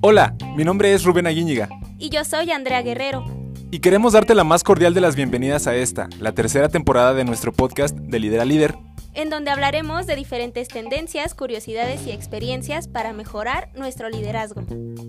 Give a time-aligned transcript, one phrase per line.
[0.00, 1.68] Hola, mi nombre es Rubén Aguíñiga.
[1.98, 3.24] Y yo soy Andrea Guerrero.
[3.70, 7.24] Y queremos darte la más cordial de las bienvenidas a esta, la tercera temporada de
[7.24, 8.76] nuestro podcast de Líder a Líder.
[9.12, 14.62] En donde hablaremos de diferentes tendencias, curiosidades y experiencias para mejorar nuestro liderazgo.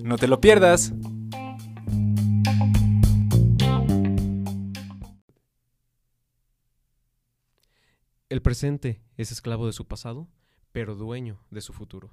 [0.03, 0.91] No te lo pierdas.
[8.29, 10.27] El presente es esclavo de su pasado,
[10.71, 12.11] pero dueño de su futuro.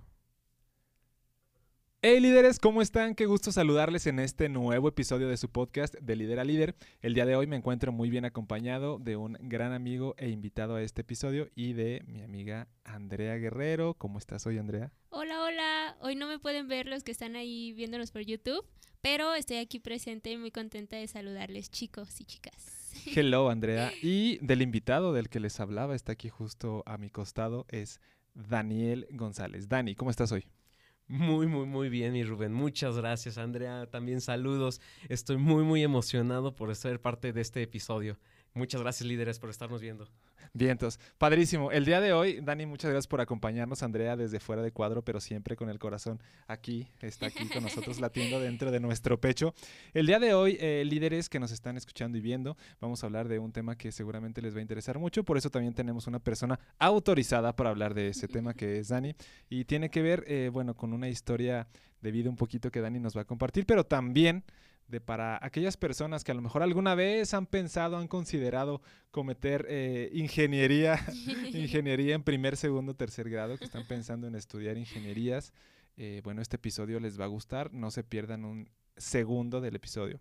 [2.09, 3.17] Hey líderes, ¿cómo están?
[3.17, 6.77] Qué gusto saludarles en este nuevo episodio de su podcast de Líder a Líder.
[7.01, 10.77] El día de hoy me encuentro muy bien acompañado de un gran amigo e invitado
[10.77, 13.95] a este episodio y de mi amiga Andrea Guerrero.
[13.95, 14.93] ¿Cómo estás hoy, Andrea?
[15.09, 15.97] Hola, hola.
[16.01, 18.65] Hoy no me pueden ver los que están ahí viéndonos por YouTube,
[19.01, 22.93] pero estoy aquí presente y muy contenta de saludarles, chicos y chicas.
[23.17, 23.91] Hello, Andrea.
[24.03, 28.01] Y del invitado del que les hablaba, está aquí justo a mi costado, es
[28.37, 29.69] Daniel González.
[29.69, 30.47] Dani, ¿cómo estás hoy?
[31.09, 32.53] Muy, muy, muy bien, mi Rubén.
[32.53, 33.87] Muchas gracias, Andrea.
[33.87, 34.81] También saludos.
[35.09, 38.19] Estoy muy, muy emocionado por ser parte de este episodio.
[38.57, 40.09] Muchas gracias, líderes, por estarnos viendo.
[40.55, 41.71] Vientos, padrísimo.
[41.73, 45.21] El día de hoy, Dani, muchas gracias por acompañarnos, Andrea, desde fuera de cuadro, pero
[45.21, 49.55] siempre con el corazón aquí, está aquí con nosotros latiendo dentro de nuestro pecho.
[49.93, 53.29] El día de hoy, eh, líderes que nos están escuchando y viendo, vamos a hablar
[53.29, 56.19] de un tema que seguramente les va a interesar mucho, por eso también tenemos una
[56.19, 59.15] persona autorizada para hablar de ese tema, que es Dani,
[59.51, 61.69] y tiene que ver, eh, bueno, con una historia
[62.01, 64.45] de vida un poquito que Dani nos va a compartir, pero también
[64.89, 69.67] de para aquellas personas que a lo mejor alguna vez han pensado, han considerado cometer
[69.69, 71.05] eh, ingeniería,
[71.53, 75.53] ingeniería en primer, segundo, tercer grado, que están pensando en estudiar ingenierías.
[75.97, 80.21] Eh, bueno, este episodio les va a gustar, no se pierdan un segundo del episodio.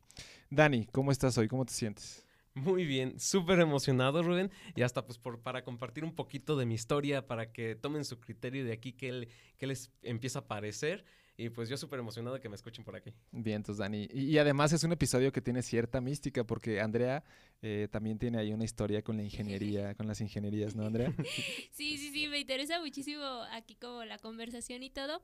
[0.50, 1.48] Dani, ¿cómo estás hoy?
[1.48, 2.26] ¿Cómo te sientes?
[2.54, 4.50] Muy bien, súper emocionado, Rubén.
[4.76, 8.22] Y hasta pues por, para compartir un poquito de mi historia, para que tomen su
[8.22, 9.28] criterio de aquí, qué,
[9.58, 11.04] qué les empieza a parecer.
[11.38, 13.14] Y pues yo súper emocionado de que me escuchen por aquí.
[13.32, 14.08] Bien, entonces Dani.
[14.14, 17.24] Y, además es un episodio que tiene cierta mística porque Andrea
[17.62, 21.14] eh, también tiene ahí una historia con la ingeniería, con las ingenierías, ¿no, Andrea?
[21.72, 25.22] Sí, sí, sí, me interesa muchísimo aquí como la conversación y todo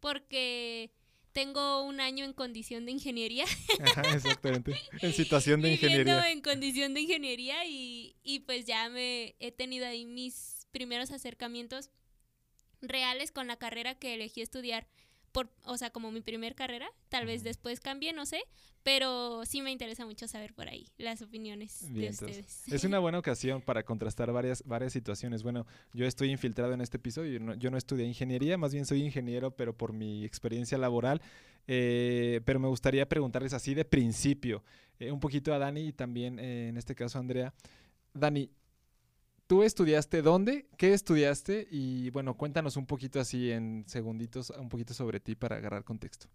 [0.00, 0.90] porque
[1.32, 3.44] tengo un año en condición de ingeniería.
[3.80, 4.74] Ajá, exactamente.
[5.00, 6.30] En situación de ingeniería.
[6.30, 11.90] en condición de ingeniería y, y pues ya me he tenido ahí mis primeros acercamientos
[12.80, 14.88] reales con la carrera que elegí estudiar
[15.32, 18.42] por, o sea, como mi primer carrera, tal vez después cambie, no sé,
[18.82, 22.68] pero sí me interesa mucho saber por ahí las opiniones de ustedes.
[22.68, 25.42] Es una buena ocasión para contrastar varias, varias situaciones.
[25.42, 29.50] Bueno, yo estoy infiltrado en este episodio, yo no, estudié ingeniería, más bien soy ingeniero,
[29.56, 31.22] pero por mi experiencia laboral,
[31.66, 34.62] eh, pero me gustaría preguntarles así de principio,
[34.98, 37.54] eh, un poquito a Dani y también eh, en este caso a Andrea.
[38.14, 38.50] Dani,
[39.52, 40.66] ¿Tú estudiaste dónde?
[40.78, 41.68] ¿Qué estudiaste?
[41.70, 46.26] Y bueno, cuéntanos un poquito así en segunditos, un poquito sobre ti para agarrar contexto.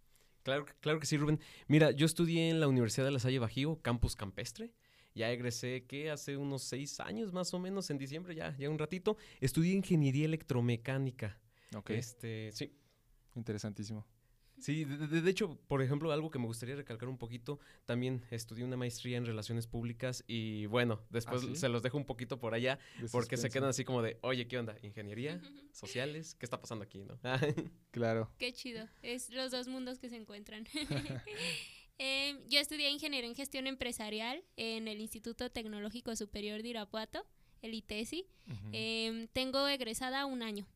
[0.43, 1.39] Claro, claro que sí, Rubén.
[1.67, 4.71] Mira, yo estudié en la Universidad de La Salle Bajío, campus campestre.
[5.15, 6.11] Ya egresé, ¿qué?
[6.11, 9.17] Hace unos seis años más o menos, en diciembre, ya, ya un ratito.
[9.41, 11.39] Estudié ingeniería electromecánica.
[11.75, 11.89] Ok.
[11.89, 12.71] Este, sí.
[13.33, 14.05] Interesantísimo.
[14.59, 18.77] Sí, de, hecho, por ejemplo, algo que me gustaría recalcar un poquito, también estudié una
[18.77, 22.79] maestría en relaciones públicas y bueno, después ¿Ah, se los dejo un poquito por allá
[23.11, 24.75] porque se quedan así como de, oye, ¿qué onda?
[24.81, 25.39] ¿Ingeniería?
[25.71, 26.35] ¿Sociales?
[26.35, 27.03] ¿Qué está pasando aquí?
[27.03, 27.19] ¿no?
[27.91, 28.31] claro.
[28.37, 30.65] Qué chido, es los dos mundos que se encuentran.
[31.99, 37.25] Em, yo estudié ingeniería en gestión empresarial en el Instituto Tecnológico Superior de Irapuato,
[37.63, 38.27] el ITESI.
[38.71, 40.67] Em, tengo egresada un año.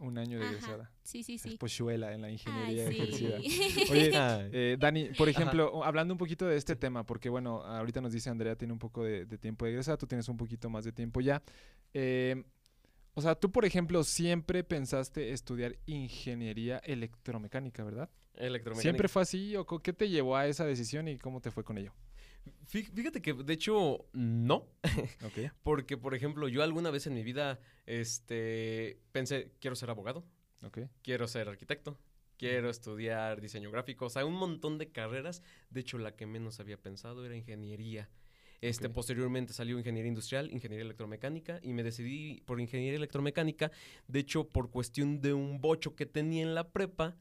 [0.00, 0.90] Un año de egresada.
[1.02, 1.56] Sí, sí, sí.
[1.58, 3.36] Pochuela en la ingeniería ejercida.
[3.90, 8.12] Oye, eh, Dani, por ejemplo, hablando un poquito de este tema, porque bueno, ahorita nos
[8.12, 10.92] dice Andrea tiene un poco de, tiempo de egresada, tú tienes un poquito más de
[10.92, 11.42] tiempo ya.
[11.94, 12.44] Eh,
[13.14, 18.08] o sea, tú, por ejemplo, siempre pensaste estudiar ingeniería electromecánica, ¿verdad?
[18.34, 18.82] Electromecánica.
[18.82, 21.78] ¿Siempre fue así o qué te llevó a esa decisión y cómo te fue con
[21.78, 21.92] ello?
[22.66, 24.66] Fíjate que de hecho no.
[25.62, 30.24] Porque, por ejemplo, yo alguna vez en mi vida este, pensé, quiero ser abogado.
[31.02, 31.98] Quiero ser arquitecto.
[32.36, 34.06] Quiero estudiar diseño gráfico.
[34.06, 35.42] O sea, un montón de carreras.
[35.70, 38.08] De hecho, la que menos había pensado era ingeniería.
[38.60, 43.70] Este, Posteriormente salió ingeniería industrial, ingeniería electromecánica y me decidí por ingeniería electromecánica.
[44.08, 47.16] De hecho, por cuestión de un bocho que tenía en la prepa.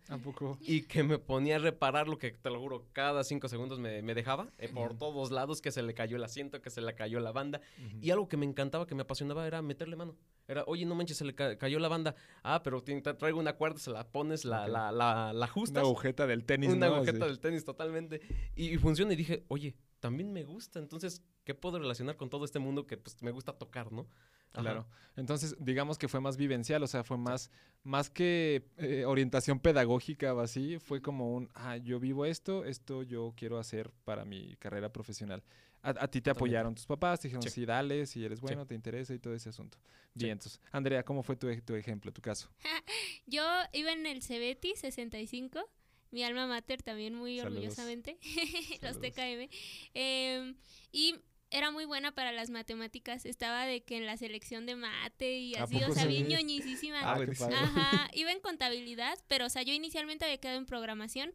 [0.61, 4.01] Y que me ponía a reparar lo que, te lo juro, cada cinco segundos me,
[4.01, 4.51] dejaba.
[4.57, 7.31] Eh, por todos lados, que se le cayó el asiento, que se le cayó la
[7.31, 7.61] banda.
[8.01, 10.15] Y algo que me encantaba, que me apasionaba, era meterle mano.
[10.47, 12.15] Era, oye, no manches, se le cayó la banda.
[12.41, 15.83] Ah, pero te traigo una cuerda, se la pones, la, la, la, la ajustas.
[15.83, 18.21] Una agujeta del tenis, Una agujeta del tenis, totalmente.
[18.55, 19.13] Y, y, funciona.
[19.13, 20.79] Y dije, oye, también me gusta.
[20.79, 24.07] Entonces, ¿qué puedo relacionar con todo este mundo que pues, me gusta tocar, no?
[24.53, 24.87] Claro.
[25.15, 27.51] Entonces, digamos que fue más vivencial, o sea, fue más,
[27.83, 33.03] más que eh, orientación pedagógica o así, fue como un, ah, yo vivo esto, esto
[33.03, 35.43] yo quiero hacer para mi carrera profesional.
[35.83, 39.13] A, ti te apoyaron tus papás, te dijeron, sí, dale, si eres bueno, te interesa
[39.13, 39.77] y todo ese asunto.
[40.13, 42.49] Bien, entonces, Andrea, ¿cómo fue tu, tu ejemplo, tu caso?
[43.25, 45.69] yo iba en el Cebeti 65,
[46.11, 48.17] mi alma mater también muy orgullosamente,
[48.81, 49.49] los TKM.
[49.93, 50.55] Em,
[50.91, 51.15] y
[51.49, 53.25] era muy buena para las matemáticas.
[53.25, 56.99] Estaba de que en la selección de mate y así, o sea, bien ñoñisísima.
[57.01, 57.19] Ah,
[57.51, 61.33] Ajá, iba en contabilidad, pero, o sea, yo inicialmente había quedado en programación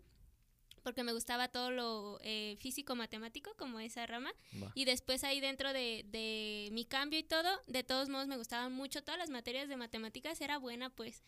[0.82, 4.32] porque me gustaba todo lo eh, físico-matemático, como esa rama.
[4.74, 8.72] Y después ahí dentro de, de mi cambio y todo, de todos modos me gustaban
[8.72, 11.22] mucho todas las materias de matemáticas, era buena pues.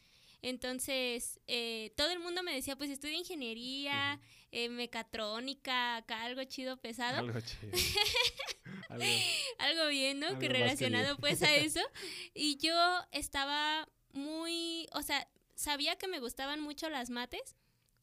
[0.45, 4.21] Entonces, eh, todo el mundo me decía, pues estudia ingeniería,
[4.53, 7.17] eh, mecatrónica, acá algo chido, pesado.
[7.17, 7.73] Algo chido.
[9.59, 10.39] algo, bien, ¿no?
[10.39, 11.81] que relacionado pues a eso.
[12.35, 12.77] Y yo
[13.11, 17.57] estaba muy, o sea, sabía que me gustaban mucho las mates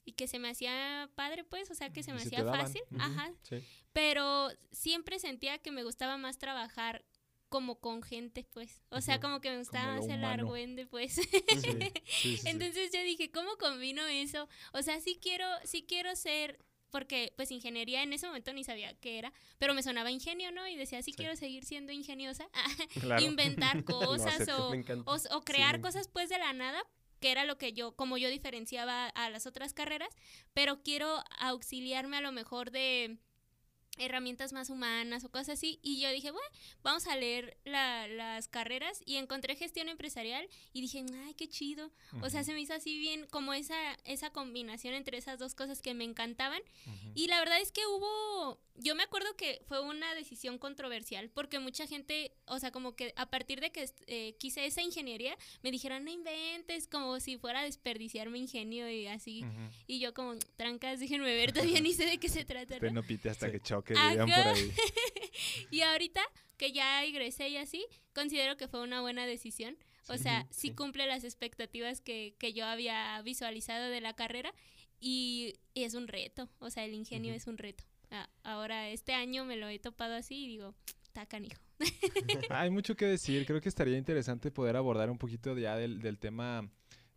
[0.03, 2.81] y que se me hacía padre, pues, o sea, que se me hacía fácil.
[2.97, 3.31] Ajá.
[3.93, 7.05] Pero siempre sentía que me gustaba más trabajar
[7.51, 8.81] como con gente, pues.
[8.91, 11.19] O sea, como que me gustaba hacer el argüende, pues.
[12.45, 14.47] Entonces yo dije, ¿cómo combino eso?
[14.71, 16.59] O sea, sí quiero, sí quiero ser,
[16.91, 20.65] porque pues ingeniería en ese momento ni sabía qué era, pero me sonaba ingenio, ¿no?
[20.65, 22.47] Y decía, sí, quiero seguir siendo ingeniosa,
[23.19, 24.71] inventar cosas o,
[25.05, 26.81] o, crear cosas pues de la nada,
[27.19, 30.15] que era lo que yo, como yo diferenciaba a las otras carreras,
[30.53, 33.17] pero quiero auxiliarme a lo mejor de
[33.97, 35.79] herramientas más humanas o cosas así.
[35.81, 36.47] Y yo dije, bueno,
[36.83, 41.91] vamos a leer las carreras y encontré gestión empresarial y dije, ay, qué chido.
[42.21, 45.81] O sea, se me hizo así bien como esa, esa combinación entre esas dos cosas
[45.81, 46.61] que me encantaban.
[47.15, 51.59] Y la verdad es que hubo, yo me acuerdo que fue una decisión controversial porque
[51.59, 55.71] mucha gente, o sea, como que a partir de que eh, quise esa ingeniería, me
[55.71, 59.45] dijeron, no inventes, como si fuera a desperdiciar mi ingenio y así.
[59.87, 62.79] Y yo como, trancas, déjenme ver, todavía ni sé de qué se trata.
[62.79, 62.91] ¿no?
[62.91, 64.71] no pite hasta que choque, digan por ahí.
[65.71, 66.21] y ahorita
[66.57, 69.77] que ya ingresé y así, considero que fue una buena decisión.
[70.07, 74.53] O sea, sí, cumple las expectativas que, que yo había visualizado de la carrera
[74.99, 77.83] y, es un reto, o sea, el ingenio es un reto.
[78.43, 80.75] ahora, este año me lo he topado así y digo,
[81.05, 81.59] está canijo.
[82.49, 86.19] Hay mucho que decir, creo que estaría interesante poder abordar un poquito ya del, del
[86.19, 86.69] tema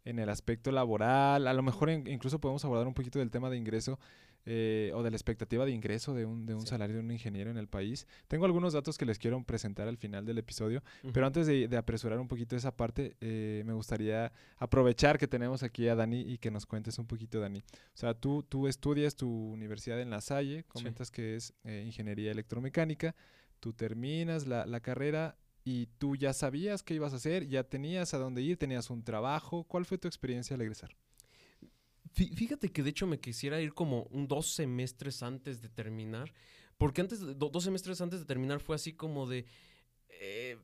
[0.05, 3.57] en el aspecto laboral, a lo mejor incluso podemos abordar un poquito del tema de
[3.57, 3.99] ingreso
[4.47, 7.51] eh, o de la expectativa de ingreso de un, de un salario de un ingeniero
[7.51, 8.07] en el país.
[8.29, 10.83] Tengo algunos datos que les quiero presentar al final del episodio,
[11.13, 15.89] pero antes de, apresurar un poquito esa parte, eh, me gustaría aprovechar que tenemos aquí
[15.89, 17.59] a Dani y que nos cuentes un poquito, Dani.
[17.59, 22.31] O sea, tú, tú estudias tu universidad en La Salle, comentas que es eh, ingeniería
[22.31, 23.15] electromecánica,
[23.61, 28.13] tú terminas la, la carrera y tú ya sabías qué ibas a hacer, ya tenías
[28.13, 29.65] a dónde ir, tenías un trabajo.
[29.65, 30.91] ¿Cuál fue tu experiencia al egresar?
[32.15, 36.33] Fíjate que de hecho me quisiera ir como un dos semestres antes de terminar,
[36.79, 39.45] porque antes, dos semestres antes de terminar fue así como de...
[40.21, 40.57] Eh,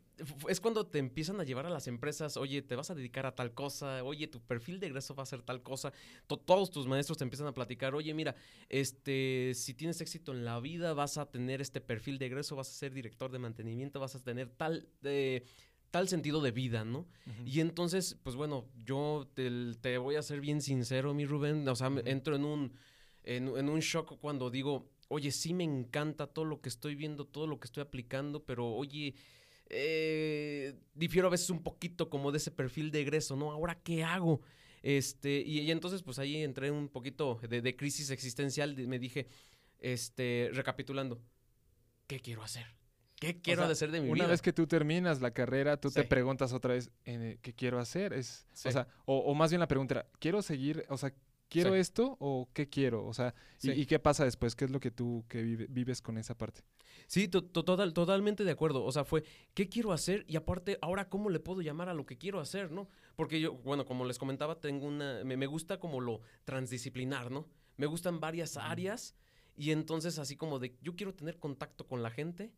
[0.48, 3.34] es cuando te empiezan a llevar a las empresas, oye, te vas a dedicar a
[3.34, 5.92] tal cosa, oye, tu perfil de egreso va a ser tal cosa.
[6.26, 8.36] todos tus maestros te empiezan a platicar, oye, mira,
[8.68, 12.68] este, si tienes éxito en la vida, vas a tener este perfil de egreso, vas
[12.68, 15.44] a ser director de mantenimiento, vas a tener tal, de
[15.90, 17.06] tal sentido de vida, ¿no?
[17.44, 21.90] Y entonces, pues bueno, yo te, voy a ser bien sincero, mi Rubén, o sea,
[22.04, 22.72] entro en un,
[23.24, 27.46] en, un shock cuando digo, oye, sí me encanta todo lo que estoy viendo, todo
[27.46, 29.14] lo que estoy aplicando, pero oye,
[29.68, 33.50] eh, difiero a veces un poquito como de ese perfil de egreso, ¿no?
[33.50, 34.40] Ahora, ¿qué hago?
[34.82, 39.28] Este, y, entonces, pues ahí entré un poquito de, de crisis existencial, me dije,
[39.78, 41.20] este, recapitulando,
[42.06, 42.79] ¿qué quiero hacer?
[43.20, 44.14] ¿Qué quiero hacer de mi vida?
[44.14, 47.78] Una vez que tú terminas la carrera, tú te preguntas otra vez, eh, ¿qué quiero
[47.78, 48.14] hacer?
[48.14, 50.86] Es, o, sea, o, más bien la pregunta era, ¿quiero seguir?
[50.88, 51.12] O sea,
[51.50, 53.04] ¿quiero esto o qué quiero?
[53.06, 54.56] O sea, y, qué pasa después?
[54.56, 56.62] ¿Qué es lo que tú que vives con esa parte?
[57.08, 58.84] Sí, total, totalmente de acuerdo.
[58.84, 59.22] O sea, fue,
[59.52, 60.24] ¿qué quiero hacer?
[60.26, 62.88] Y aparte, ahora, ¿cómo le puedo llamar a lo que quiero hacer, no?
[63.16, 67.46] Porque yo, bueno, como les comentaba, tengo una, me, gusta como lo transdisciplinar, ¿no?
[67.76, 69.14] Me gustan varias áreas
[69.56, 72.50] y entonces así como de, yo quiero tener contacto con la gente,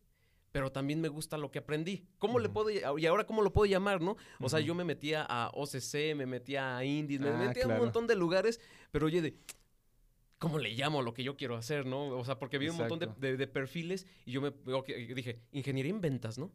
[0.53, 2.05] pero también me gusta lo que aprendí.
[2.19, 4.15] ¿Cómo le puedo, y ahora cómo lo puedo llamar, no?
[4.39, 7.69] O sea, yo me metía a OCC, me metía a Indies, me ah, metía a
[7.69, 9.35] un montón de lugares, pero oye, de,
[10.37, 12.09] ¿cómo le llamo lo que yo quiero hacer, no?
[12.09, 14.53] O sea, porque vi un montón de, perfiles y yo me
[15.15, 16.51] dije, ingeniería en ventas, ¿no?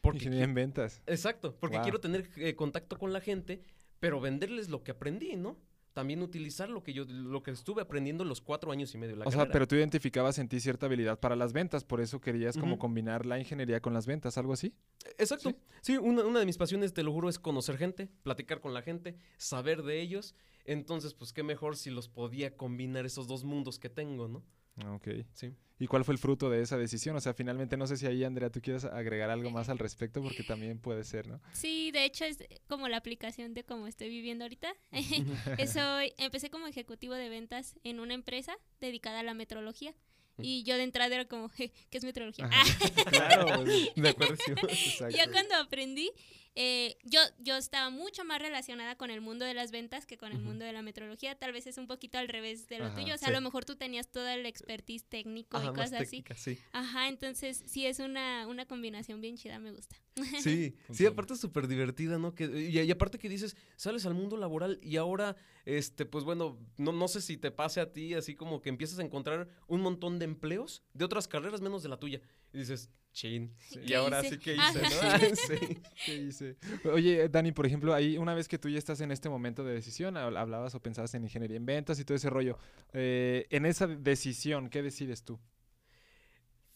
[0.00, 1.02] Porque en ventas.
[1.06, 3.60] Exacto, porque quiero tener eh, contacto con la gente,
[3.98, 5.58] pero venderles lo que aprendí, ¿no?
[5.92, 9.16] También utilizar lo que yo, lo que estuve aprendiendo los cuatro años y medio.
[9.16, 12.20] La o sea, pero tú identificabas en ti cierta habilidad para las ventas, por eso
[12.20, 14.74] querías como combinar la ingeniería con las ventas, algo así.
[15.18, 15.54] Exacto.
[15.82, 18.82] Sí, una, una de mis pasiones, te lo juro, es conocer gente, platicar con la
[18.82, 20.34] gente, saber de ellos.
[20.64, 24.42] Entonces, pues qué mejor si los podía combinar esos dos mundos que tengo, ¿no?
[24.86, 25.08] Ok.
[25.34, 25.54] Sí.
[25.78, 27.16] ¿Y cuál fue el fruto de esa decisión?
[27.16, 30.22] O sea, finalmente no sé si ahí, Andrea, tú quieres agregar algo más al respecto
[30.22, 31.40] porque también puede ser, ¿no?
[31.52, 32.38] Sí, de hecho es
[32.68, 34.72] como la aplicación de cómo estoy viviendo ahorita.
[35.58, 35.80] Eso,
[36.18, 39.92] empecé como ejecutivo de ventas en una empresa dedicada a la metrología.
[40.38, 42.48] Y yo de entrada era como, ¿qué es metrología?
[43.10, 44.36] claro, de acuerdo.
[45.10, 46.10] Yo cuando aprendí,
[46.54, 50.32] eh, yo, yo estaba mucho más relacionada con el mundo de las ventas que con
[50.32, 51.34] el mundo de la metrología.
[51.34, 53.14] Tal vez es un poquito al revés de lo tuyo.
[53.14, 56.24] O sea, a lo mejor tú tenías toda el expertise técnico y cosas así.
[56.72, 59.96] Ajá, entonces sí es una, una combinación bien chida, me gusta.
[60.42, 62.34] Sí, sí, aparte es súper divertida, ¿no?
[62.34, 66.92] Que, y, aparte que dices, sales al mundo laboral y ahora, este, pues bueno, no,
[66.92, 70.18] no sé si te pase a ti, así como que empiezas a encontrar un montón
[70.18, 72.20] de empleos de otras carreras menos de la tuya.
[72.52, 73.54] Y dices, chin.
[73.86, 75.36] Y ahora sí que hice, ¿no?
[75.36, 75.78] sí.
[76.04, 76.56] ¿Qué hice?
[76.84, 79.74] Oye, Dani, por ejemplo, ahí una vez que tú ya estás en este momento de
[79.74, 82.58] decisión, hablabas o pensabas en ingeniería en ventas y todo ese rollo,
[82.92, 85.38] eh, en esa decisión, ¿qué decides tú?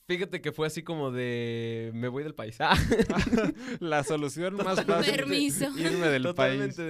[0.06, 2.58] Fíjate que fue así como de me voy del país.
[3.80, 5.16] La solución más fácil.
[5.16, 5.66] Permiso.
[5.76, 6.80] irme del país.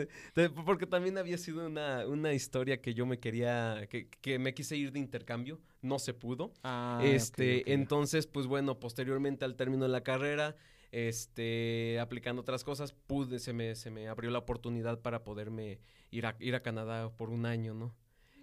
[0.67, 4.77] porque también había sido una, una historia que yo me quería, que, que, me quise
[4.77, 6.53] ir de intercambio, no se pudo.
[6.63, 10.55] Ah, este, entonces, pues bueno, posteriormente al término de la carrera,
[10.93, 15.81] este, aplicando otras cosas, pude, se me, se me abrió la oportunidad para poderme
[16.11, 17.95] ir a, ir a Canadá por un año, ¿no?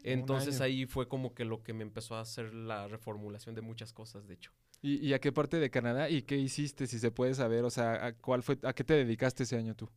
[0.03, 3.93] Entonces ahí fue como que lo que me empezó a hacer la reformulación de muchas
[3.93, 4.51] cosas, de hecho.
[4.81, 7.63] ¿Y, a qué parte de Canadá y qué hiciste, si se puede saber?
[7.63, 9.89] O sea, ¿a, cuál fue, ¿a qué te dedicaste ese año tú?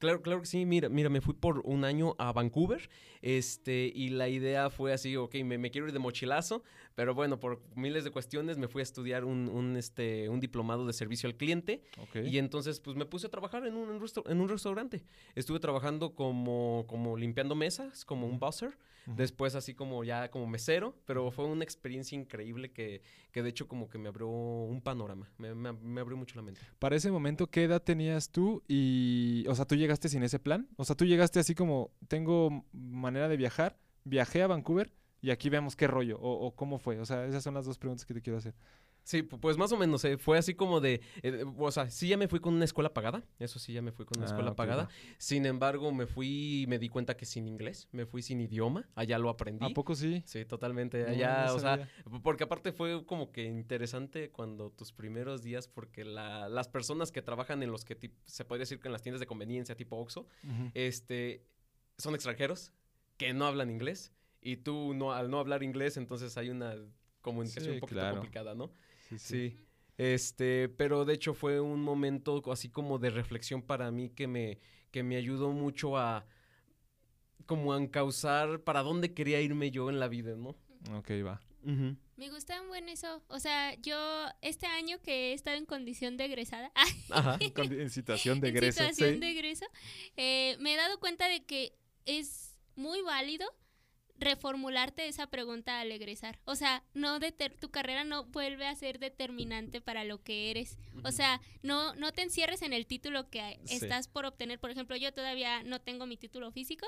[0.00, 0.64] Claro, claro que sí.
[0.64, 2.88] Mira, mira, me fui por un año a Vancouver,
[3.20, 6.64] este, y la idea fue así, ok, me, quiero ir de mochilazo,
[6.94, 10.94] pero bueno, por miles de cuestiones me fui a estudiar un, este, un diplomado de
[10.94, 11.82] servicio al cliente,
[12.14, 13.90] y entonces pues me puse a trabajar en un,
[14.24, 15.04] en un restaurante.
[15.34, 18.78] Estuve trabajando como, como limpiando mesas, como un buzzer,
[19.16, 23.02] después así como ya como mesero, pero fue una experiencia increíble que,
[23.32, 26.60] que de hecho como que me abrió un panorama, me, me, abrió mucho la mente.
[26.78, 28.62] Para ese momento, ¿qué edad tenías tú?
[28.68, 30.68] Y, o sea, ¿tú llegaste sin ese plan?
[30.76, 35.48] O sea, ¿tú llegaste así como, tengo manera de viajar, viajé a Vancouver y aquí
[35.48, 36.98] vemos qué rollo o, o cómo fue?
[36.98, 38.54] O sea, esas son las dos preguntas que te quiero hacer.
[39.10, 42.16] Sí, pues más o menos, eh, fue así como de, eh, o sea, sí ya
[42.16, 44.54] me fui con una escuela pagada, eso sí ya me fui con una ah, escuela
[44.54, 44.88] pagada,
[45.18, 49.18] sin embargo me fui, me di cuenta que sin inglés, me fui sin idioma, allá
[49.18, 49.66] lo aprendí.
[49.66, 50.22] ¿A poco sí?
[50.26, 51.88] Sí, totalmente, allá, o sea,
[52.22, 57.20] porque aparte fue como que interesante cuando tus primeros días, porque la, las personas que
[57.20, 60.28] trabajan en los que se puede decir que en las tiendas de conveniencia tipo Oxxo,
[60.74, 61.42] este,
[61.98, 62.72] son extranjeros
[63.16, 66.76] que no hablan inglés y tú no, al no hablar inglés, entonces hay una
[67.22, 68.70] comunicación un poquito complicada, ¿no?
[69.18, 69.56] Sí,
[69.96, 74.58] Este, pero de hecho fue un momento así como de reflexión para mí que me,
[74.90, 76.26] que me ayudó mucho a
[77.46, 80.50] como a encauzar para dónde quería irme yo en la vida, ¿no?
[80.96, 81.40] Ok, va.
[81.62, 83.22] Me gusta buen eso.
[83.28, 83.96] O sea, yo
[84.40, 86.70] este año que he estado en condición de egresada.
[87.10, 88.82] Ajá, en situación de egreso.
[88.82, 89.66] En situación de egreso.
[90.16, 91.76] Eh, me he dado cuenta de que
[92.06, 93.46] es muy válido
[94.20, 96.38] reformularte esa pregunta al egresar.
[96.44, 97.18] O sea, no
[97.58, 100.78] tu carrera no vuelve a ser determinante para lo que eres.
[101.04, 104.60] O sea, no, no te encierres en el título que estás por obtener.
[104.60, 106.86] Por ejemplo, yo todavía no tengo mi título físico.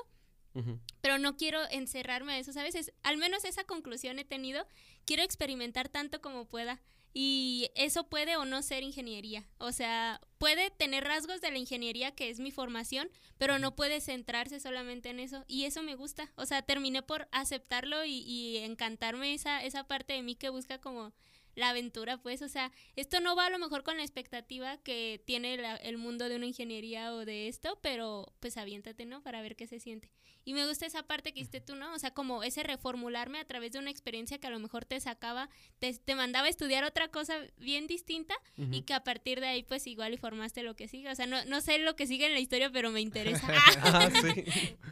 [1.01, 2.91] Pero no quiero encerrarme a eso, ¿sabes?
[3.01, 4.67] al menos esa conclusión he tenido.
[5.03, 6.79] Quiero experimentar tanto como pueda.
[7.13, 9.45] Y eso puede o no ser ingeniería.
[9.59, 14.01] O sea, puede tener rasgos de la ingeniería, que es mi formación, pero no puede
[14.01, 15.45] centrarse solamente en eso.
[15.47, 16.31] Y eso me gusta.
[16.35, 20.79] O sea, terminé por aceptarlo y, y encantarme esa, esa parte de mí que busca
[20.79, 21.13] como
[21.55, 25.21] la aventura, pues, o sea, esto no va a lo mejor con la expectativa que
[25.25, 29.21] tiene el mundo de una ingeniería o de esto, pero pues aviéntate, ¿no?
[29.21, 30.11] Para ver qué se siente.
[30.43, 31.93] Y me gusta esa parte que hiciste tú, ¿no?
[31.93, 34.99] O sea, como ese reformularme a través de una experiencia que a lo mejor te
[34.99, 39.47] sacaba, te, te mandaba a estudiar otra cosa bien distinta y que a partir de
[39.47, 41.11] ahí pues igual y formaste lo que sigue.
[41.11, 43.47] O sea, no, no sé lo que sigue en la historia, pero me interesa.
[43.83, 44.45] ah, sí.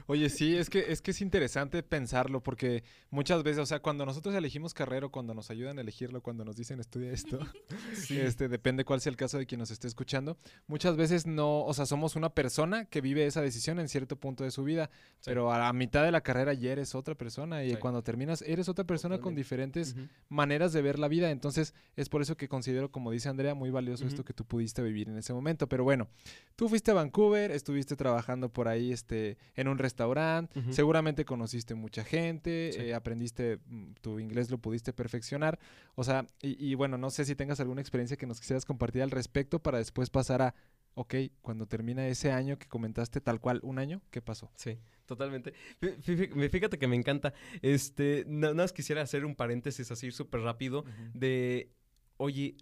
[0.05, 4.05] Oye, sí, es que, es que es interesante pensarlo porque muchas veces, o sea, cuando
[4.05, 7.39] nosotros elegimos carrera, cuando nos ayudan a elegirlo, cuando nos nos dicen estudia esto.
[8.10, 10.38] Este, depende cuál sea el caso de quien nos esté escuchando.
[10.67, 14.43] Muchas veces no, o sea, somos una persona que vive esa decisión en cierto punto
[14.43, 14.89] de su vida,
[15.24, 18.68] pero a la mitad de la carrera ya eres otra persona y cuando terminas eres
[18.68, 19.96] otra persona con diferentes
[20.28, 21.32] maneras de ver la vida.
[21.32, 24.82] Entonces, es por eso que considero, como dice Andrea, muy valioso esto que tú pudiste
[24.82, 25.68] vivir en ese momento.
[25.68, 26.10] Pero bueno,
[26.56, 32.04] tú fuiste a Vancouver, estuviste trabajando por ahí este, en un restaurante, seguramente conociste mucha
[32.04, 35.60] gente, eh, aprendiste, mm, tu inglés lo pudiste perfeccionar.
[35.96, 39.12] O sea, y, bueno, no sé si tengas alguna experiencia que nos quisieras compartir al
[39.12, 40.56] respecto para después pasar a,
[40.96, 44.52] ok, cuando termina ese año que comentaste tal cual, un año, ¿qué pasó?
[44.56, 45.54] Sí, totalmente.
[46.02, 47.34] Fíjate que me encanta.
[47.62, 51.72] Este, nada más quisiera hacer un paréntesis así súper rápido de,
[52.18, 52.56] oye,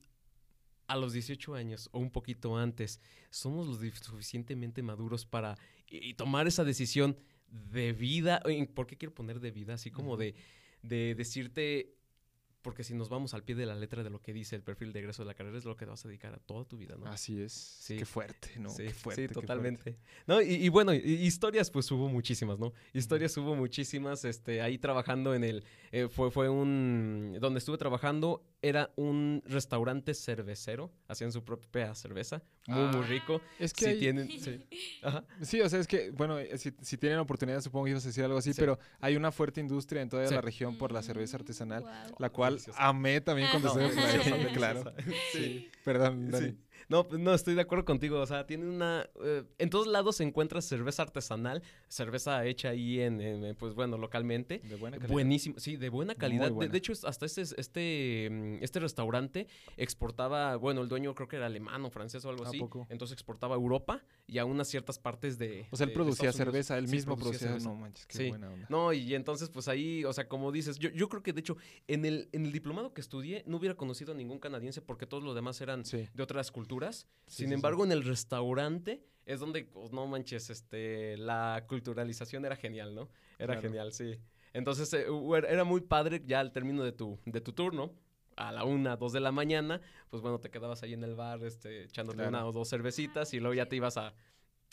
[0.87, 5.55] a los 18 años o un poquito antes, somos lo suficientemente maduros para
[5.87, 7.17] y, tomar esa decisión
[7.47, 8.41] de vida.
[8.73, 9.75] ¿Por qué quiero poner de vida?
[9.75, 10.35] Así como de,
[10.81, 11.95] de decirte,
[12.61, 14.91] porque si nos vamos al pie de la letra de lo que dice el perfil
[14.91, 16.77] de egreso de la carrera, es lo que te vas a dedicar a toda tu
[16.77, 17.05] vida, ¿no?
[17.07, 17.53] Así es.
[17.53, 17.97] Sí.
[17.97, 18.69] Qué fuerte, ¿no?
[18.69, 19.97] Sí, qué fuerte, sí totalmente.
[20.27, 22.73] No, y, bueno, historias pues hubo muchísimas, ¿no?
[22.93, 28.43] Historias hubo muchísimas, este, ahí trabajando en el, eh, fue, fue un, donde estuve trabajando
[28.61, 33.41] era un restaurante cervecero, hacían su propia cerveza, muy, muy rico.
[33.41, 34.29] Ah, es que tienen,
[35.41, 35.61] sí.
[35.61, 38.23] o sea, es que, bueno, eh, si, si, tienen oportunidad, supongo que ibas a decir
[38.23, 41.41] algo así, pero hay una fuerte industria en toda la región por la cerveza mm,
[41.41, 41.85] artesanal,
[42.17, 44.93] la cual amé también cuando estuve por ahí, claro.
[45.31, 46.55] Sí, perdón, Dani.
[46.87, 48.19] No, pues, no, estoy de acuerdo contigo.
[48.19, 49.09] O sea, tiene una.
[49.23, 54.59] Eh, en todos lados se encuentra cerveza artesanal, cerveza hecha ahí en, pues bueno, localmente.
[54.63, 55.13] De buena calidad.
[55.13, 56.51] Buenísimo, sí, de buena calidad.
[56.51, 61.47] De, hecho, hasta este, este, mm, este restaurante exportaba, bueno, el dueño creo que era
[61.47, 62.61] alemán o francés o algo así.
[62.89, 65.67] Entonces exportaba a Europa y a unas ciertas partes de.
[65.71, 67.57] O sea, él producía cerveza, él mismo producía.
[67.59, 68.67] No manches, qué buena onda.
[68.69, 71.57] No, y entonces, pues ahí, o sea, como dices, yo, yo creo que de hecho,
[71.87, 75.23] en el, en el diplomado que estudié, no hubiera conocido a ningún canadiense porque todos
[75.23, 76.68] los demás eran de otras culturas
[77.27, 82.95] sin embargo, en el restaurante es donde, pues, no manches, este, la culturalización era genial,
[82.95, 83.09] ¿no?
[83.37, 84.19] Era genial, sí.
[84.53, 85.05] Entonces, eh,
[85.47, 87.93] era muy padre ya al término de tu, de tu turno
[88.35, 91.43] a la una, dos de la mañana, pues bueno, te quedabas ahí en el bar,
[91.43, 94.13] este, echándote una o dos cervecitas y luego ya te ibas a,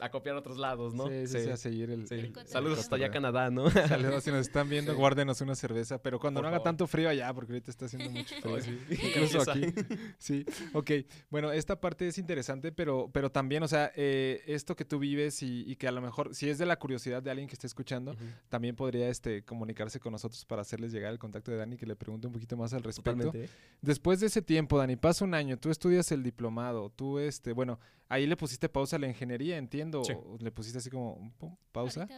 [0.01, 1.09] a copiar a otros lados, ¿no?
[1.09, 2.07] Sí, sí, a seguir el...
[2.47, 3.71] Saludos hasta allá Canadá, ¿no?
[3.71, 7.33] Saludos, si nos están viendo, guárdenos una cerveza, pero cuando no haga tanto frío allá,
[7.33, 8.57] porque ahorita está haciendo mucho frío.
[8.91, 9.73] Incluso aquí.
[10.19, 10.91] Sí, ok.
[11.31, 15.43] Bueno, esta parte es interesante, pero, pero también, o sea, eh, esto que tú vives
[15.43, 18.17] y, que a lo mejor, si es de la curiosidad de alguien que esté escuchando,
[18.49, 21.97] también podría este, comunicarse con nosotros para hacerles llegar el contacto de Dani, que le
[21.97, 23.33] pregunte un poquito más al respecto.
[23.81, 27.79] Después de ese tiempo, Dani, pasa un año, tú estudias el diplomado, tú, este, bueno,
[28.09, 30.03] ahí le pusiste pausa a la ingeniería, entiendo.
[30.39, 31.33] Le pusiste así como
[31.73, 32.09] pausa.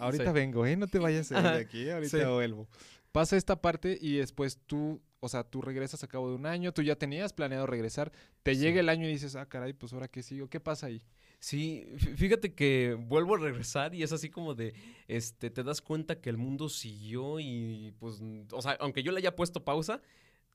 [0.00, 0.76] Ahorita, vengo, ¿eh?
[0.76, 2.68] No te vayas de aquí, ahorita vuelvo.
[3.12, 6.72] Pasa esta parte y después tú, o sea, tú regresas a cabo de un año,
[6.72, 10.08] tú ya tenías planeado regresar, te llega el año y dices, ah, caray, pues ahora
[10.08, 11.02] qué sigo, ¿qué pasa ahí?
[11.40, 14.74] Sí, fíjate que vuelvo a regresar y es así como de,
[15.06, 18.20] este, te das cuenta que el mundo siguió y pues,
[18.52, 20.02] o sea, aunque yo le haya puesto pausa,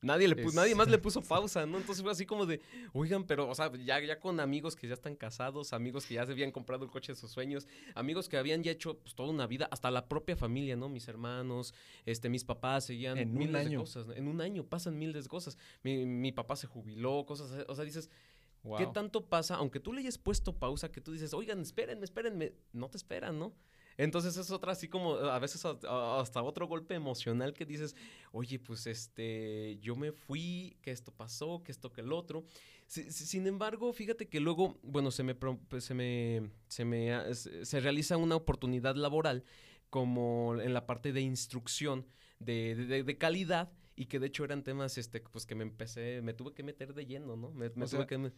[0.04, 1.78] Nadie, le nadie más le puso pausa, ¿no?
[1.78, 2.62] Entonces fue así como de,
[2.92, 6.26] oigan, pero, o sea, ya, ya con amigos que ya están casados, amigos que ya
[6.26, 9.30] se habían comprado el coche de sus sueños, amigos que habían ya hecho pues, toda
[9.30, 10.89] una vida, hasta la propia familia, ¿no?
[10.89, 11.74] Mis hermanos,
[12.06, 13.70] este, mis papás seguían en miles un año.
[13.70, 14.08] de cosas.
[14.16, 15.58] En un año pasan miles de cosas.
[15.84, 18.10] Mi, mi papá se jubiló, cosas, o sea, dices,
[18.78, 19.56] ¿qué tanto pasa?
[19.56, 23.39] Aunque tú le hayas puesto pausa, que tú dices, oigan, espérenme, espérenme, no te esperan,
[23.39, 23.54] ¿no?
[23.97, 27.95] Entonces es otra así como a veces hasta otro golpe emocional que dices,
[28.32, 32.45] oye, pues este, yo me fui, que esto pasó, que esto, que el otro.
[32.88, 38.17] sin embargo, fíjate que luego, bueno, se me, pues, se me, se me, se realiza
[38.17, 39.43] una oportunidad laboral
[39.89, 42.08] como en la parte de instrucción
[42.39, 46.21] de, de, de calidad y que de hecho eran temas este pues que me empecé
[46.21, 48.32] me tuve que meter de lleno no me, tuve que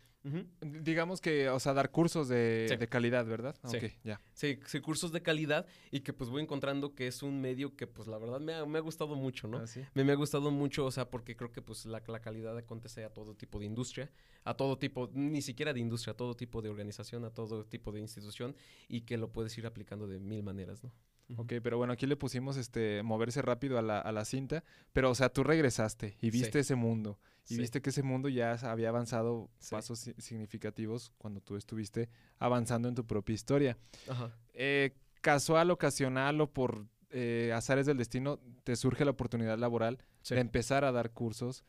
[0.61, 3.77] digamos que o sea dar cursos de, de calidad verdad sí.
[4.03, 4.21] ya.
[4.33, 7.87] Sí, sí cursos de calidad y que pues voy encontrando que es un medio que
[7.87, 10.51] pues la verdad me ha, me ha gustado mucho no ¿Ah, me, me, ha gustado
[10.51, 13.65] mucho o sea porque creo que pues la, la calidad acontece a todo tipo de
[13.65, 14.11] industria
[14.43, 17.91] a todo tipo ni siquiera de industria a todo tipo de organización a todo tipo
[17.91, 18.55] de institución
[18.87, 20.91] y que lo puedes ir aplicando de mil maneras no
[21.37, 25.09] Ok, pero bueno, aquí le pusimos este moverse rápido a la, a la cinta, pero
[25.09, 28.89] o sea, tú regresaste y viste ese mundo y viste que ese mundo ya había
[28.89, 32.09] avanzado pasos significativos cuando tú estuviste
[32.39, 33.77] avanzando en tu propia historia.
[34.07, 34.35] Ajá.
[34.53, 40.39] Eh, casual, ocasional o por eh, azares del destino, te surge la oportunidad laboral de
[40.39, 41.63] empezar a dar cursos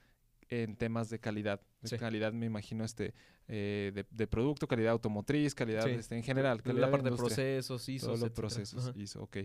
[0.49, 1.61] en temas de calidad.
[1.91, 3.15] De calidad, me imagino, este,
[3.49, 6.63] eh, de, producto, calidad automotriz, calidad este, en general.
[6.63, 8.07] Calidad la parte de, procesos, ISO.
[8.07, 9.39] Todos los procesos, ISO, ok.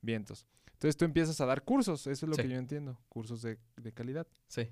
[0.00, 0.46] Vientos.
[0.76, 3.58] Entonces tú empiezas a dar cursos, eso es lo que yo entiendo, cursos de,
[3.94, 4.26] calidad.
[4.46, 4.68] Sí.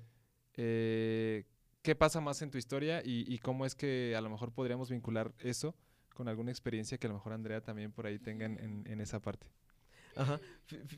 [0.53, 1.45] Eh,
[1.81, 5.33] ¿Qué pasa más en tu historia y, cómo es que a lo mejor podríamos vincular
[5.39, 5.75] eso
[6.13, 9.47] con alguna experiencia que a lo mejor Andrea también por ahí tenga en, esa parte?
[10.15, 10.39] Ajá.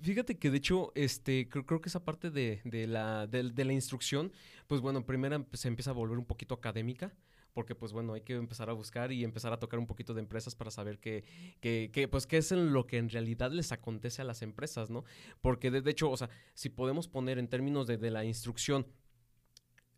[0.01, 4.31] Fíjate que de hecho, este, creo, que esa parte de, la, de, la instrucción,
[4.67, 7.13] pues bueno, primero se empieza a volver un poquito académica
[7.53, 10.19] porque pues bueno, hay que empezar a buscar y empezar a tocar un poquito de
[10.19, 11.23] empresas para saber qué,
[11.59, 15.05] qué, pues qué es lo que en realidad les acontece a las empresas, ¿no?
[15.41, 18.85] Porque de, hecho, o sea, si podemos poner en términos de, de la instrucción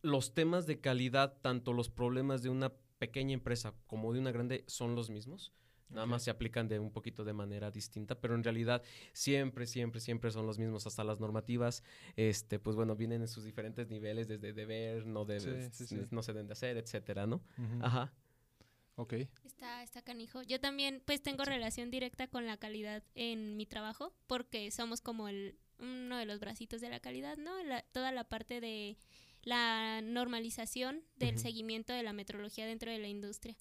[0.01, 4.63] los temas de calidad, tanto los problemas de una pequeña empresa como de una grande
[4.67, 5.51] son los mismos.
[5.89, 9.99] Nada más se aplican de un poquito de manera distinta, pero en realidad siempre, siempre,
[9.99, 10.85] siempre son los mismos.
[10.85, 11.83] Hasta las normativas,
[12.15, 15.71] este, pues bueno, vienen en sus diferentes niveles, desde deber, no debe,
[16.11, 17.41] no se deben de hacer, etcétera, ¿no?
[17.81, 18.13] Ajá.
[18.95, 19.13] Ok.
[19.45, 20.43] Está, está canijo.
[20.43, 25.29] Yo también, pues, tengo relación directa con la calidad en mi trabajo, porque somos como
[25.29, 27.51] el, uno de los bracitos de la calidad, ¿no?
[27.93, 28.97] toda la parte de
[29.43, 33.55] la normalización del seguimiento de la metrología dentro de la industria.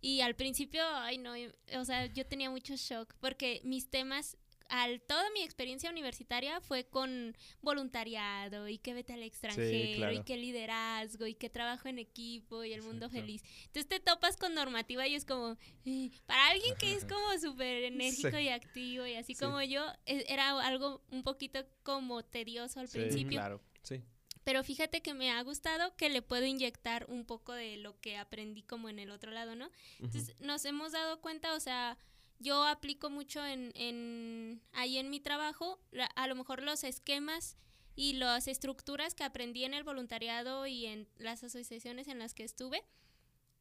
[0.00, 1.32] Y al principio, ay no,
[1.74, 4.36] o sea, yo tenía mucho shock porque mis temas,
[4.68, 10.36] al toda mi experiencia universitaria fue con voluntariado y que vete al extranjero y que
[10.36, 13.42] liderazgo y que trabajo en equipo y el mundo feliz.
[13.66, 17.84] Entonces te topas con normativa y es como, eh, para alguien que es como súper
[17.84, 22.88] enérgico y activo y así como yo, e, era algo un poquito como tedioso al
[22.88, 23.38] principio.
[23.38, 24.02] Claro, sí
[24.48, 28.16] pero fíjate que me ha gustado que le puedo inyectar un poco de lo que
[28.16, 29.70] aprendí como en el otro lado, ¿no?
[30.00, 31.98] Entonces nos hemos dado cuenta, o sea,
[32.38, 35.78] yo aplico mucho en, en ahí en mi trabajo,
[36.16, 37.58] a lo mejor los esquemas
[37.94, 42.44] y las estructuras que aprendí en el voluntariado y en las asociaciones en las que
[42.44, 42.82] estuve,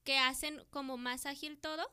[0.06, 1.86] que hacen como más ágil todo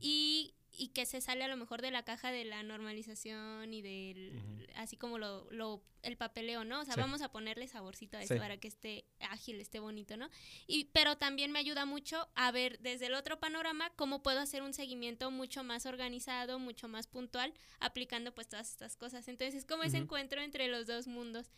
[0.00, 3.82] y y que se sale a lo mejor de la caja de la normalización y
[3.82, 6.80] del así como lo, lo, el papeleo, ¿no?
[6.80, 10.30] O sea, vamos a ponerle saborcito a esto para que esté ágil, esté bonito, ¿no?
[10.68, 14.62] Y pero también me ayuda mucho a ver desde el otro panorama cómo puedo hacer
[14.62, 19.26] un seguimiento mucho más organizado, mucho más puntual, aplicando pues todas estas cosas.
[19.26, 21.50] Entonces, es como ese encuentro entre los dos mundos.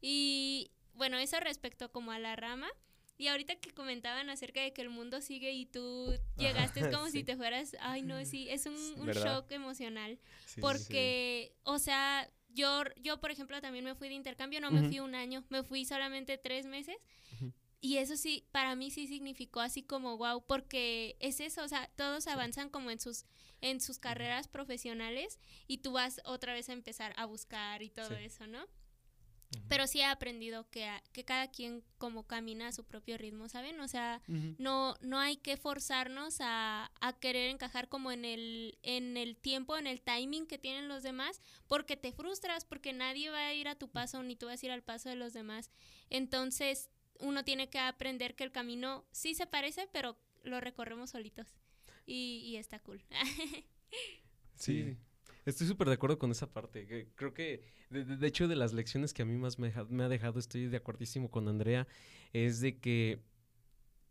[0.00, 2.68] Y bueno, eso respecto como a la rama.
[3.18, 7.08] Y ahorita que comentaban acerca de que el mundo sigue y tú llegaste, es como
[7.10, 8.76] si te fueras, ay no, sí, es un,
[9.12, 10.18] shock emocional.
[10.60, 15.00] porque, o sea, yo, yo, por ejemplo, también me fui de intercambio, no me fui
[15.00, 16.96] un año, me fui solamente tres meses.
[17.80, 21.88] Y eso sí, para mí sí significó así como wow, porque es eso, o sea,
[21.94, 23.24] todos avanzan como en sus,
[23.60, 28.16] en sus carreras profesionales y tú vas otra vez a empezar a buscar y todo
[28.16, 28.66] eso, ¿no?
[29.68, 33.80] Pero sí he aprendido que, que cada quien como camina a su propio ritmo, ¿saben?
[33.80, 34.20] O sea,
[34.58, 39.78] no, no hay que forzarnos a, a, querer encajar como en el, en el tiempo,
[39.78, 43.68] en el timing que tienen los demás, porque te frustras, porque nadie va a ir
[43.68, 45.70] a tu paso, ni tú vas a ir al paso de los demás.
[46.10, 51.54] Entonces, uno tiene que aprender que el camino sí se parece, pero lo recorremos solitos.
[52.06, 53.02] Y, y está cool.
[54.56, 54.96] sí.
[55.48, 57.08] Estoy súper de acuerdo con esa parte.
[57.14, 60.66] Creo que, de, hecho, de las lecciones que a mí más me, ha dejado, estoy
[60.66, 61.88] de acuerdísimo con Andrea,
[62.34, 63.22] es de que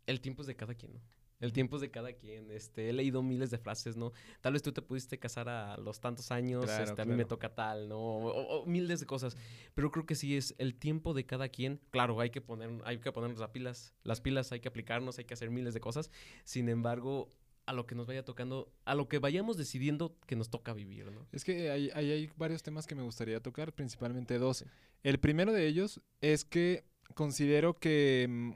[0.06, 1.00] el tiempo es de cada quien, ¿no?
[1.38, 2.50] El tiempo es de cada quien.
[2.50, 4.12] Este, he leído miles de frases, ¿no?
[4.40, 7.54] Tal vez tú te pudiste casar a los tantos años, este, a mí me toca
[7.54, 8.00] tal, ¿no?
[8.00, 9.36] O, miles de cosas.
[9.74, 11.80] Pero creo que sí es el tiempo de cada quien.
[11.90, 15.24] Claro, hay que poner, hay que ponernos las pilas, las pilas, hay que aplicarnos, hay
[15.24, 16.10] que hacer miles de cosas.
[16.42, 17.30] Sin embargo,
[17.68, 21.12] a lo que nos vaya tocando, a lo que vayamos decidiendo que nos toca vivir,
[21.12, 21.26] ¿no?
[21.32, 24.64] Es que hay, hay, varios temas que me gustaría tocar, principalmente dos.
[25.02, 28.52] El primero de ellos es que considero que mm,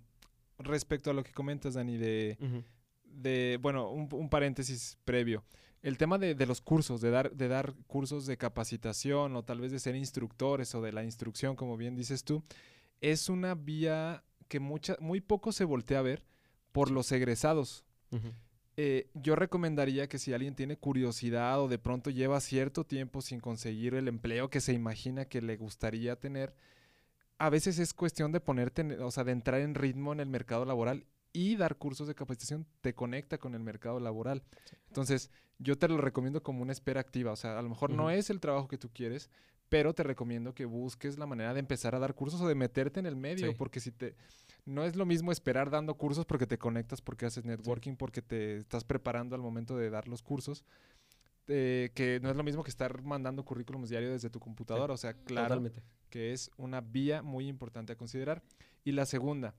[0.63, 2.39] respecto a lo que comentas, Dani, de,
[3.05, 5.45] de bueno, un, paréntesis previo.
[5.83, 9.61] El tema de, de, los cursos, de dar, de dar cursos de capacitación o tal
[9.61, 12.43] vez de ser instructores o de la instrucción, como bien dices tú,
[13.03, 16.25] es una vía que mucha, muy poco se voltea a ver
[16.73, 17.85] por los egresados.
[18.77, 23.41] Eh, yo recomendaría que si alguien tiene curiosidad o de pronto lleva cierto tiempo sin
[23.41, 26.55] conseguir el empleo que se imagina que le gustaría tener,
[27.39, 30.65] a veces es cuestión de ponerte, o sea, de entrar en ritmo en el mercado
[30.65, 34.43] laboral y dar cursos de capacitación te conecta con el mercado laboral.
[34.89, 37.33] Entonces, yo te lo recomiendo como una espera activa.
[37.33, 39.31] O sea, a lo mejor no es el trabajo que tú quieres,
[39.73, 43.01] pero te recomiendo que busques la manera de empezar a dar cursos o de meterte
[43.01, 44.17] en el medio, porque si te
[44.67, 48.59] no es lo mismo esperar dando cursos porque te conectas, porque haces networking, porque te
[48.59, 50.67] estás preparando al momento de dar los cursos.
[51.49, 54.93] Eh, que no es lo mismo que estar mandando currículums diarios desde tu computadora.
[54.93, 55.63] O sea, claro
[56.11, 58.43] que es una vía muy importante a considerar.
[58.85, 59.55] Y la segunda,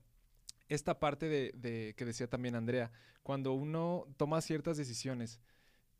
[0.68, 2.92] esta parte de, que decía también Andrea,
[3.24, 5.40] cuando uno toma ciertas decisiones,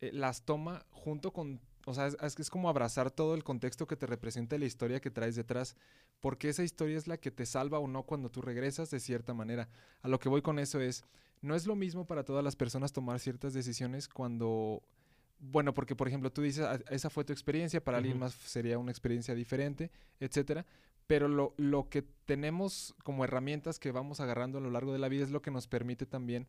[0.00, 3.96] eh, las toma junto con o sea, es, es, como abrazar todo el contexto que
[3.96, 5.76] te representa la historia que traes detrás,
[6.20, 9.34] porque esa historia es la que te salva o no cuando tú regresas de cierta
[9.34, 9.68] manera.
[10.02, 11.04] A lo que voy con eso es,
[11.42, 14.82] no es lo mismo para todas las personas tomar ciertas decisiones cuando
[15.40, 18.78] bueno, porque por ejemplo tú dices, ah, esa fue tu experiencia, para alguien más sería
[18.78, 20.64] una experiencia diferente, etcétera.
[21.06, 25.10] Pero lo, lo, que tenemos como herramientas que vamos agarrando a lo largo de la
[25.10, 26.48] vida es lo que nos permite también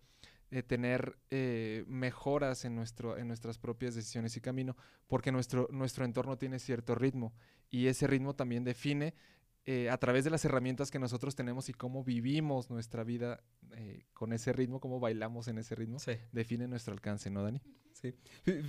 [0.52, 4.78] eh, tener eh, mejoras en, nuestro, en nuestras propias decisiones y camino,
[5.08, 7.34] porque nuestro, nuestro entorno tiene cierto ritmo
[7.72, 9.16] y ese ritmo también define
[9.66, 13.44] eh, a través de las herramientas que nosotros tenemos y cómo vivimos nuestra vida
[14.14, 15.98] con ese ritmo, cómo bailamos en ese ritmo,
[16.32, 17.62] define nuestro alcance, ¿no, Dani?
[17.92, 18.14] Sí.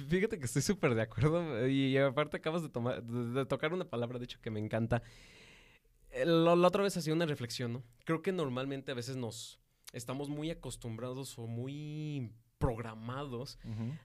[0.08, 4.18] Fíjate que estoy súper de acuerdo y aparte acabas de, tomar, de, tocar una palabra,
[4.18, 5.02] de hecho, que me encanta.
[6.24, 7.82] La, otra vez hacía una reflexión, ¿no?
[8.04, 9.60] Creo que normalmente a veces nos
[9.96, 13.58] estamos muy acostumbrados o muy programados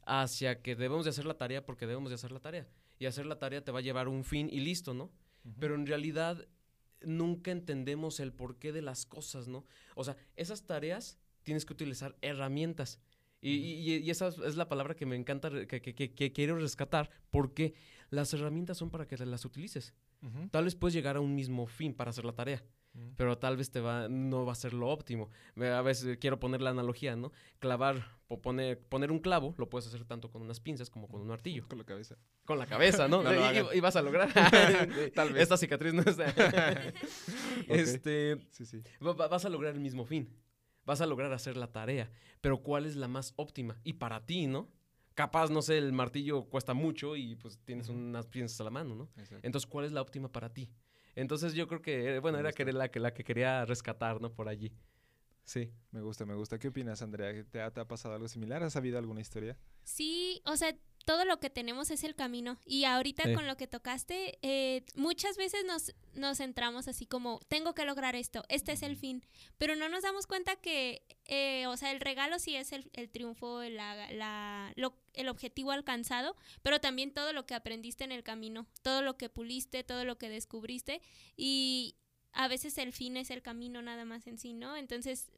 [0.05, 2.67] hacia que debemos de hacer la tarea porque debemos de hacer la tarea.
[2.97, 5.11] Y hacer la tarea te va a llevar un fin y listo, ¿no?
[5.59, 6.47] Pero en realidad
[7.01, 9.65] nunca entendemos el porqué de las cosas, ¿no?
[9.95, 12.99] O sea, esas tareas tienes que utilizar herramientas.
[13.43, 17.73] Y, esa es la palabra que me encanta, que, quiero rescatar, porque
[18.11, 19.95] las herramientas son para que las utilices.
[20.51, 22.63] Tal vez puedes llegar a un mismo fin para hacer la tarea,
[23.15, 25.29] pero tal vez te va, no va a ser lo óptimo.
[25.57, 27.31] A veces quiero poner la analogía, ¿no?
[27.59, 31.21] Clavar, o poner, poner un clavo, lo puedes hacer tanto con unas pinzas como con
[31.21, 31.67] un martillo.
[31.67, 32.17] Con la cabeza.
[32.45, 33.21] Con la cabeza, ¿no?
[33.73, 34.29] y, vas a lograr.
[35.15, 35.43] tal vez.
[35.43, 36.17] Esta cicatriz no es...
[37.67, 38.37] Este...
[38.49, 38.81] Sí, sí.
[38.99, 40.29] Vas a lograr el mismo fin
[40.85, 43.79] vas a lograr hacer la tarea, pero ¿cuál es la más óptima?
[43.83, 44.69] Y para ti, ¿no?
[45.13, 48.95] Capaz, no sé, el martillo cuesta mucho y pues tienes unas piezas a la mano,
[48.95, 49.09] ¿no?
[49.41, 50.69] Entonces, ¿cuál es la óptima para ti?
[51.15, 54.33] Entonces yo creo que, bueno, era que la, que la que quería rescatar, ¿no?
[54.33, 54.71] Por allí.
[55.43, 55.71] Sí.
[55.91, 56.59] Me gusta, me gusta.
[56.59, 57.43] ¿Qué opinas, Andrea?
[57.49, 58.63] ¿Te ha, ¿Te ha, pasado algo similar?
[58.63, 59.57] ¿Has sabido alguna historia?
[59.83, 62.57] Sí, o sea, todo lo que tenemos es el camino.
[62.65, 67.73] Y ahorita con lo que tocaste, eh, muchas veces nos, nos centramos así como, tengo
[67.73, 69.23] que lograr esto, este es el fin.
[69.57, 73.09] Pero no nos damos cuenta que, eh, o sea, el regalo sí es el, el
[73.09, 74.73] triunfo, la, la,
[75.13, 79.29] el objetivo alcanzado, pero también todo lo que aprendiste en el camino, todo lo que
[79.29, 81.01] puliste, todo lo que descubriste.
[81.35, 81.95] Y
[82.33, 84.75] a veces el fin es el camino nada más en sí, ¿no?
[84.77, 85.31] Entonces,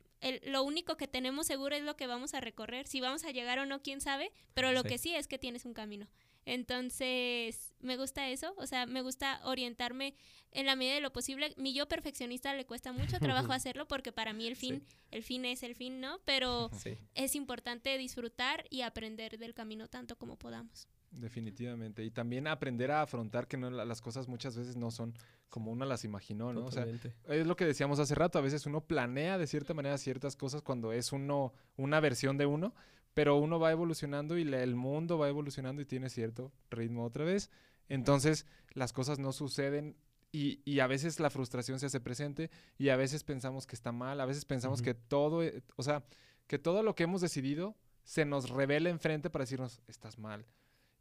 [0.44, 2.88] lo único que tenemos seguro es lo que vamos a recorrer.
[2.88, 5.66] Si vamos a llegar o no, quién sabe, pero lo que sí es que tienes
[5.66, 6.08] un camino.
[6.46, 10.16] Entonces, me gusta eso, o sea, me gusta orientarme
[10.52, 11.54] en la medida de lo posible.
[11.58, 15.46] Mi yo perfeccionista le cuesta mucho trabajo hacerlo porque para mí el fin, el fin
[15.46, 16.20] es el fin, ¿no?
[16.26, 16.70] Pero
[17.16, 20.88] es importante disfrutar y aprender del camino tanto como podamos.
[21.16, 22.04] Definitivamente.
[22.04, 25.14] Y también aprender a afrontar que no, las cosas muchas veces no son
[25.50, 26.66] como uno las imaginó, ¿no?
[26.66, 26.88] O sea,
[27.28, 30.64] es lo que decíamos hace rato, a veces uno planea de cierta manera ciertas cosas
[30.64, 32.74] cuando es uno, una versión de uno,
[33.14, 37.52] pero uno va evolucionando y el mundo va evolucionando y tiene cierto ritmo otra vez.
[37.90, 39.96] Entonces, las cosas no suceden
[40.32, 42.50] y, y, a veces la frustración se hace presente
[42.80, 46.04] y a veces pensamos que está mal, a veces pensamos que todo, eh, o sea,
[46.48, 50.48] que todo lo que hemos decidido se nos revela enfrente para decirnos, estás mal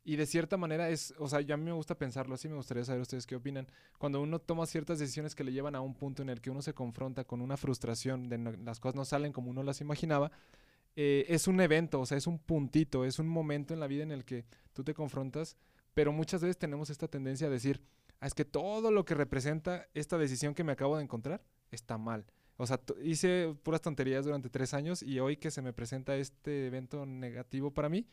[0.04, 2.56] y de cierta manera es, o sea, yo a mí me gusta pensarlo así, me
[2.56, 3.68] gustaría saber ustedes qué opinan.
[3.98, 6.60] Cuando uno toma ciertas decisiones que le llevan a un punto en el que uno
[6.60, 10.32] se confronta con una frustración, de las cosas no salen como uno las imaginaba,
[10.96, 14.02] eh, es un evento, o sea, es un puntito, es un momento en la vida
[14.02, 15.56] en el que tú te confrontas,
[15.94, 17.80] pero muchas veces tenemos esta tendencia a decir,
[18.20, 21.96] ah, es que todo lo que representa esta decisión que me acabo de encontrar está
[21.96, 22.26] mal.
[22.56, 26.66] O sea, hice puras tonterías durante tres años y hoy que se me presenta este
[26.66, 28.06] evento negativo para mí,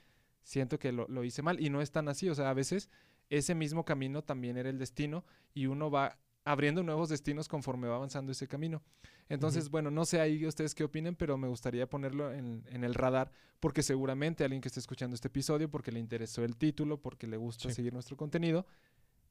[0.44, 2.90] siento que lo, hice mal y no es tan así, o sea, a veces
[3.30, 5.24] ese mismo camino también era el destino
[5.54, 8.82] y uno va abriendo nuevos destinos conforme va avanzando ese camino.
[9.28, 13.32] Entonces, bueno, no sé ahí ustedes qué opinen, pero me gustaría ponerlo en, el radar
[13.60, 17.38] porque seguramente alguien que esté escuchando este episodio, porque le interesó el título, porque le
[17.38, 18.66] gusta seguir nuestro contenido,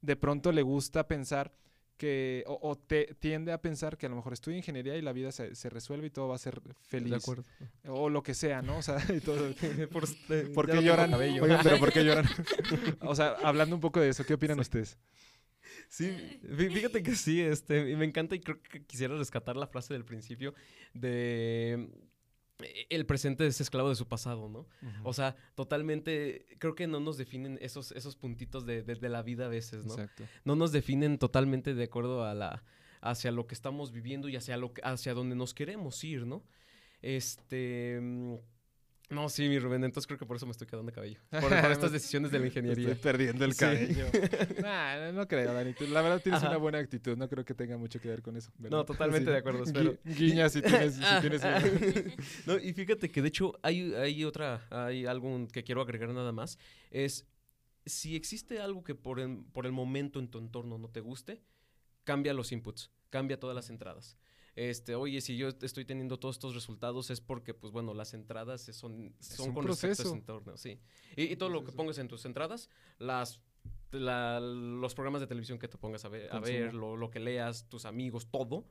[0.01, 1.53] de pronto le gusta pensar
[1.99, 5.33] que o, te, tiende a pensar que a lo mejor estudia ingeniería y la vida
[5.33, 7.11] se, se, resuelve y todo va a ser feliz.
[7.11, 7.45] De acuerdo.
[7.89, 8.79] O lo que sea, ¿no?
[8.79, 9.53] O sea, y todo.
[10.55, 11.13] ¿Por, qué lloran?
[11.13, 12.25] Oigan, pero ¿por qué lloran?
[13.01, 14.97] o sea, hablando un poco de eso, ¿qué opinan ustedes?
[15.89, 19.95] Sí, fíjate que sí, este, y me encanta y creo que quisiera rescatar la frase
[19.95, 20.55] del principio
[20.95, 21.89] de
[22.89, 24.67] el presente es esclavo de su pasado, ¿no?
[25.05, 29.47] O sea, totalmente, creo que no nos definen esos, esos puntitos de, de, la vida
[29.47, 29.93] a veces, ¿no?
[29.93, 30.25] Exacto.
[30.45, 32.65] No nos definen totalmente de acuerdo a la,
[33.01, 36.43] hacia lo que estamos viviendo y hacia, lo, hacia donde nos queremos ir, ¿no?
[37.01, 38.01] Este...
[39.11, 41.21] No, sí, mi Rubén, entonces creo que por eso me estoy quedando de cabello.
[41.31, 42.89] Por, estas decisiones de la ingeniería.
[42.91, 44.07] Estoy perdiendo el cabello.
[44.63, 45.75] nah, no creo, Dani.
[45.89, 47.17] la verdad tienes una buena actitud.
[47.17, 48.53] No creo que tenga mucho que ver con eso.
[48.59, 49.65] No, totalmente de acuerdo.
[49.65, 49.97] Espero.
[50.05, 51.43] guiña si tienes, si tienes
[52.47, 56.33] No, y fíjate que de hecho hay, hay otra, hay algo que quiero agregar nada
[56.33, 56.59] más.
[56.91, 57.27] Es
[57.87, 61.43] si existe algo que por el, por el momento en tu entorno no te guste,
[62.05, 64.19] cambia los inputs, cambia todas las entradas.
[64.59, 68.63] Este, oye, si yo estoy teniendo todos estos resultados es porque, pues bueno, las entradas
[68.73, 70.81] son, son con respecto a ese entorno, sí.
[71.15, 72.69] Y, todo lo que pongas en tus entradas,
[72.99, 73.41] las
[73.93, 77.69] los programas de televisión que te pongas a ver, a ver lo, lo, que leas,
[77.69, 78.67] tus amigos, todo,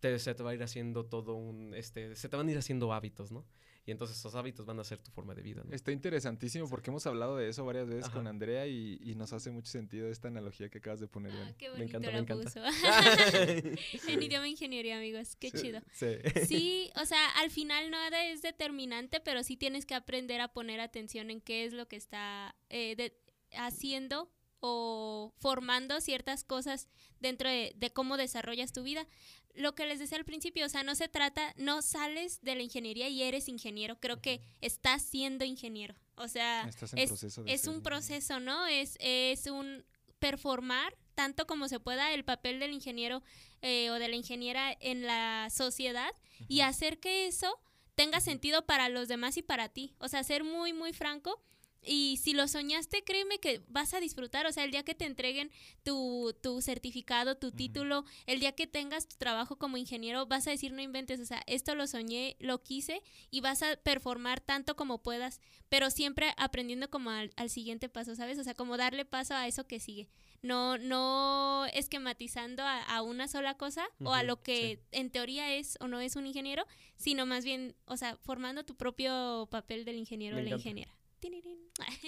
[0.00, 2.58] te, se te va a ir haciendo todo un, este, se te van a ir
[2.58, 3.44] haciendo hábitos, ¿no?
[3.86, 5.62] Y entonces esos hábitos van a ser tu forma de vida.
[5.64, 5.72] ¿no?
[5.72, 9.70] Está interesantísimo porque hemos hablado de eso varias veces con Andrea y, nos hace mucho
[9.70, 11.32] sentido esta analogía que acabas de poner.
[11.32, 12.50] Ah, qué me encanta, me encanta.
[14.08, 15.36] en idioma ingeniería, amigos.
[15.36, 15.80] Qué chido.
[15.92, 16.16] Sí.
[16.46, 20.80] sí, o sea, al final no es determinante, pero sí tienes que aprender a poner
[20.80, 23.12] atención en qué es lo que está eh,
[23.56, 26.88] haciendo o formando ciertas cosas
[27.20, 29.06] dentro de, de, cómo desarrollas tu vida
[29.56, 32.62] lo que les decía al principio, o sea, no se trata, no sales de la
[32.62, 35.94] ingeniería y eres ingeniero, creo que estás siendo ingeniero.
[36.16, 38.66] O sea, es, un proceso, ¿no?
[38.66, 39.84] Es, es un
[40.18, 43.22] performar tanto como se pueda el papel del ingeniero
[43.62, 46.10] eh, o de la ingeniera en la sociedad
[46.48, 47.58] y hacer que eso
[47.94, 49.94] tenga sentido para los demás y para ti.
[49.98, 51.42] O sea, ser muy, muy franco
[51.86, 54.46] y si lo soñaste, créeme que vas a disfrutar.
[54.46, 55.50] O sea, el día que te entreguen
[55.84, 60.50] tu, tu certificado, tu título, el día que tengas tu trabajo como ingeniero, vas a
[60.50, 64.74] decir, no inventes, o sea, esto lo soñé, lo quise y vas a performar tanto
[64.76, 68.38] como puedas, pero siempre aprendiendo como al, siguiente paso, ¿sabes?
[68.38, 70.08] O sea, como darle paso a eso que sigue.
[70.42, 75.88] No, no esquematizando a, una sola cosa o a lo que en teoría es o
[75.88, 80.36] no es un ingeniero, sino más bien, o sea, formando tu propio papel del ingeniero
[80.36, 80.96] o la ingeniera.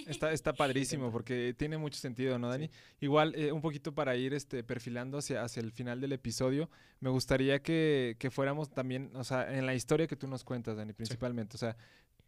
[0.06, 2.70] Está, está padrísimo porque tiene mucho sentido, ¿no, Dani?
[3.00, 7.10] Igual, eh, un poquito para ir este, perfilando hacia, hacia el final del episodio, me
[7.10, 11.56] gustaría que, fuéramos también, o sea, en la historia que tú nos cuentas, Dani, principalmente.
[11.56, 11.76] O sea,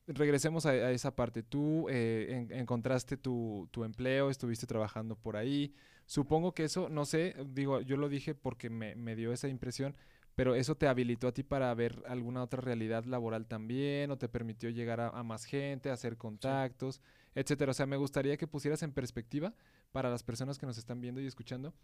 [0.06, 1.42] regresemos a, esa parte.
[1.42, 5.72] Tú eh, encontraste tu, tu, empleo, estuviste trabajando por ahí.
[6.06, 9.94] Supongo que eso, no sé, digo, yo lo dije porque me, me dio esa impresión
[10.40, 14.26] pero eso te habilitó a ti para ver alguna otra realidad laboral también, o te
[14.26, 17.02] permitió llegar a, más gente, hacer contactos,
[17.34, 17.70] etcétera.
[17.70, 19.54] O sea, me gustaría que pusieras en perspectiva
[19.92, 21.74] para las personas que nos están viendo y escuchando,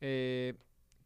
[0.00, 0.54] eh,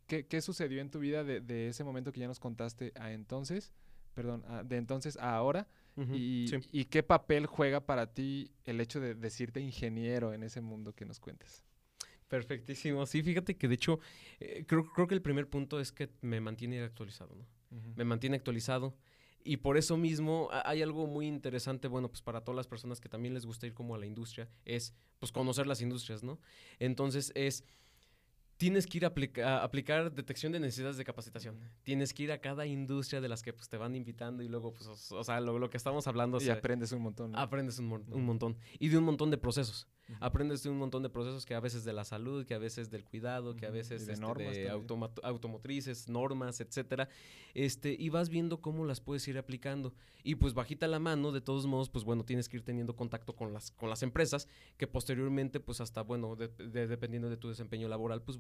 [0.06, 3.72] ¿qué, sucedió en tu vida de, ese momento que ya nos contaste a entonces,
[4.14, 5.68] perdón, de entonces a ahora,
[6.12, 10.92] y, y, qué papel juega para ti el hecho de decirte ingeniero en ese mundo
[10.92, 11.62] que nos cuentes.
[12.28, 13.06] Perfectísimo.
[13.06, 14.00] Sí, fíjate que de hecho,
[14.40, 17.46] eh, creo, creo, que el primer punto es que me mantiene actualizado, ¿no?
[17.96, 18.96] Me mantiene actualizado.
[19.44, 23.10] Y por eso mismo hay algo muy interesante, bueno, pues para todas las personas que
[23.10, 26.40] también les gusta ir como a la industria, es pues conocer las industrias, ¿no?
[26.78, 27.62] Entonces es
[28.56, 31.58] tienes que ir a, aplicar detección de necesidades de capacitación.
[31.82, 34.72] Tienes que ir a cada industria de las que pues, te van invitando y luego,
[34.72, 36.40] pues, o, sea, lo, que estamos hablando.
[36.40, 37.36] Y aprendes un montón.
[37.36, 38.56] Aprendes un, montón.
[38.78, 39.86] Y de un montón de procesos.
[40.20, 42.90] Aprendes de un montón de procesos que a veces de la salud, que a veces
[42.90, 47.08] del cuidado, que a veces de, este, normas de automotrices, normas, etcétera.
[47.54, 49.94] Este, y vas viendo cómo las puedes ir aplicando.
[50.22, 53.34] Y pues bajita la mano, de todos modos, pues bueno, tienes que ir teniendo contacto
[53.34, 58.22] con las, con las empresas que posteriormente, pues hasta, bueno, dependiendo de tu desempeño laboral,
[58.22, 58.38] pues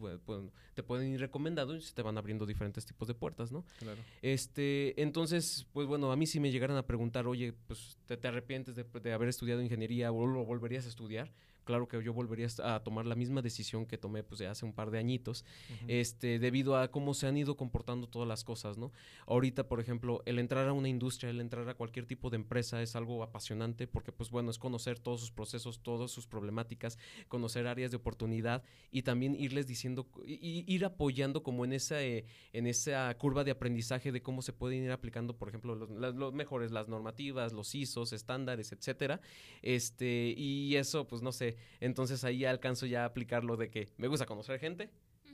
[0.74, 3.64] te pueden ir recomendando y se te van abriendo diferentes tipos de puertas, ¿no?
[3.78, 4.00] Claro.
[4.22, 8.74] Este, entonces, pues bueno, a mí si me llegaran a preguntar, oye, pues te, arrepientes
[8.74, 11.32] de, de, haber estudiado ingeniería o lo volverías a estudiar,
[11.64, 14.72] claro que yo volvería a tomar la misma decisión que tomé pues de hace un
[14.72, 15.44] par de añitos,
[15.88, 18.92] este, debido a cómo se han ido comportando todas las cosas, ¿no?
[19.26, 22.82] Ahorita, por ejemplo, el entrar a una industria, el entrar a cualquier tipo de empresa
[22.82, 26.98] es algo apasionante porque pues bueno, es conocer todos sus procesos, todas sus problemáticas,
[27.28, 32.24] conocer áreas de oportunidad y también irles diciendo, y, ir apoyando como en esa, eh,
[32.52, 36.70] en esa curva de aprendizaje de cómo se pueden ir aplicando, por ejemplo, los, mejores,
[36.70, 39.20] las normativas, los ISOs, estándares, etcétera,
[39.62, 43.88] este, y eso, pues no sé, entonces ahí alcanzo ya a aplicar lo de que
[43.96, 44.90] me gusta conocer gente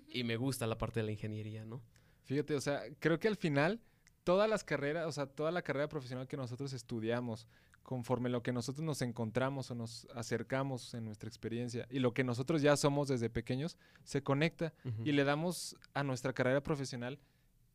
[0.08, 1.82] y me gusta la parte de la ingeniería, ¿no?
[2.24, 3.80] Fíjate, o sea, creo que al final
[4.24, 7.48] todas las carreras, o sea, toda la carrera profesional que nosotros estudiamos,
[7.82, 12.22] conforme lo que nosotros nos encontramos o nos acercamos en nuestra experiencia y lo que
[12.22, 14.72] nosotros ya somos desde pequeños, se conecta
[15.04, 17.18] y le damos a nuestra carrera profesional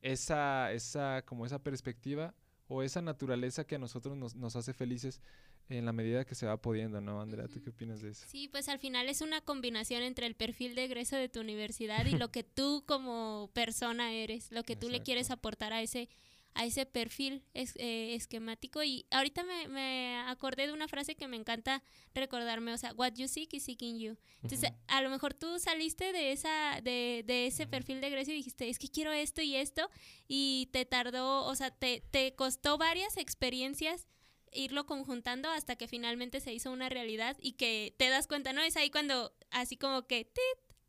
[0.02, 2.34] esa, esa, como esa perspectiva
[2.68, 5.22] o esa naturaleza que a nosotros nos, nos hace felices
[5.70, 7.48] en la medida que se va pudiendo, ¿no, Andrea?
[7.48, 8.26] ¿Tú qué opinas de eso?
[8.28, 12.06] Sí, pues al final es una combinación entre el perfil de egreso de tu universidad
[12.06, 16.10] y lo que tú como persona eres, lo que tú le quieres aportar a ese
[16.56, 21.28] a ese perfil es, eh, esquemático y ahorita me, me, acordé de una frase que
[21.28, 24.18] me encanta recordarme, o sea, what you seek is seeking you.
[24.42, 28.36] Entonces, a lo mejor tú saliste de esa de, de ese perfil de egreso y
[28.36, 29.90] dijiste, es que quiero esto y esto
[30.30, 34.08] y te tardó, o sea, te, te costó varias experiencias
[34.52, 38.62] irlo conjuntando hasta que finalmente se hizo una realidad y que te das cuenta, ¿no?
[38.62, 40.30] Es ahí cuando así como que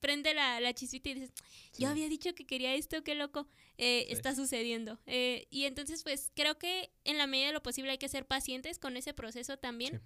[0.00, 1.32] prende la, la chisita y dices,
[1.78, 3.48] yo había dicho que quería esto, qué loco,
[3.78, 5.00] eh, está sucediendo.
[5.06, 8.26] Eh, y entonces, pues creo que en la medida de lo posible hay que ser
[8.26, 10.02] pacientes con ese proceso también.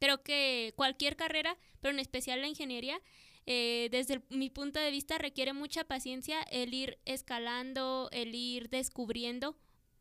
[0.00, 3.00] Creo que cualquier carrera, pero en especial la ingeniería,
[3.46, 9.56] eh, desde mi punto de vista requiere mucha paciencia el ir escalando, el ir descubriendo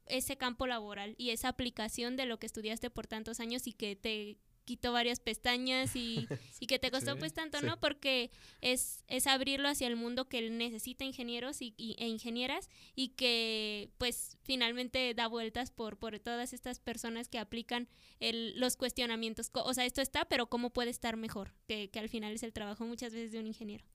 [0.05, 3.95] ese campo laboral y esa aplicación de lo que estudiaste por tantos años y que
[3.95, 6.27] te quitó varias pestañas y,
[6.59, 7.79] y que te costó pues tanto, ¿no?
[7.79, 8.31] Porque
[8.61, 14.37] es, es abrirlo hacia el mundo que necesita ingenieros y, e ingenieras y que pues
[14.43, 17.87] finalmente da vueltas por, por todas estas personas que aplican
[18.19, 19.51] el, los cuestionamientos.
[19.53, 21.53] O sea, esto está, pero ¿cómo puede estar mejor?
[21.67, 23.85] Que, que al final es el trabajo muchas veces de un ingeniero.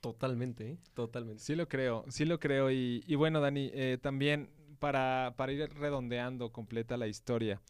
[0.00, 0.78] Totalmente, ¿eh?
[0.94, 1.42] totalmente.
[1.42, 2.70] Sí lo creo, sí lo creo.
[2.70, 4.48] Y, y bueno, Dani, eh, también
[4.78, 7.60] para, para ir redondeando completa la historia.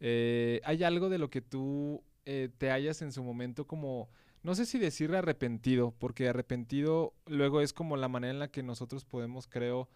[0.00, 4.08] Eh, ¿Hay algo de lo que tú eh, te hayas en su momento como,
[4.42, 8.62] no sé si decir arrepentido, porque arrepentido luego es como la manera en la que
[8.62, 9.88] nosotros podemos, creo,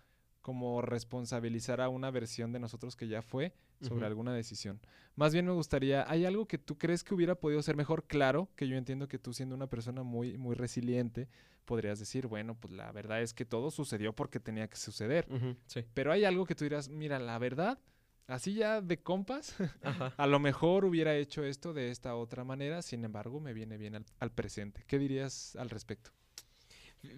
[0.44, 4.78] como responsabilizar a una versión de nosotros que ya fue sobre alguna decisión.
[5.16, 8.04] Más bien me gustaría, ¿hay algo que tú crees que hubiera podido ser mejor?
[8.04, 11.30] Claro, que yo entiendo que tú siendo una persona muy, muy resiliente,
[11.64, 15.26] podrías decir, bueno, pues la verdad es que todo sucedió porque tenía que suceder.
[15.94, 17.78] Pero hay algo que tú dirás, mira, la verdad,
[18.26, 19.56] así ya de compas,
[20.18, 24.04] a lo mejor hubiera hecho esto de esta otra manera, sin embargo, me viene bien
[24.18, 24.84] al, presente.
[24.86, 26.10] ¿Qué dirías al respecto?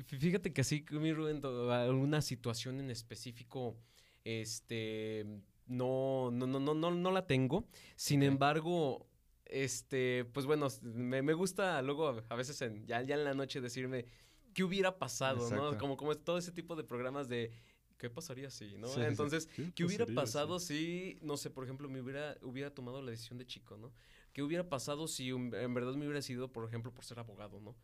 [0.07, 3.76] Fíjate que así, mi Rubén, alguna situación en específico,
[4.24, 5.26] este,
[5.66, 7.66] no, no, no, no, no, no la tengo.
[7.97, 9.07] Sin embargo,
[9.45, 13.61] este, pues bueno, me, me, gusta luego a veces en, ya, ya en la noche
[13.61, 14.07] decirme
[14.55, 15.76] qué hubiera pasado, ¿no?
[15.78, 17.53] Como, como todo ese tipo de programas de
[17.99, 18.93] ¿qué pasaría si, no?
[19.03, 23.39] Entonces, ¿qué, hubiera pasado si, no sé, por ejemplo, me hubiera, hubiera tomado la decisión
[23.39, 23.93] de chico, ¿no?
[24.37, 27.74] ¿Qué hubiera pasado si en verdad me hubiera sido, por ejemplo, por ser abogado, ¿no?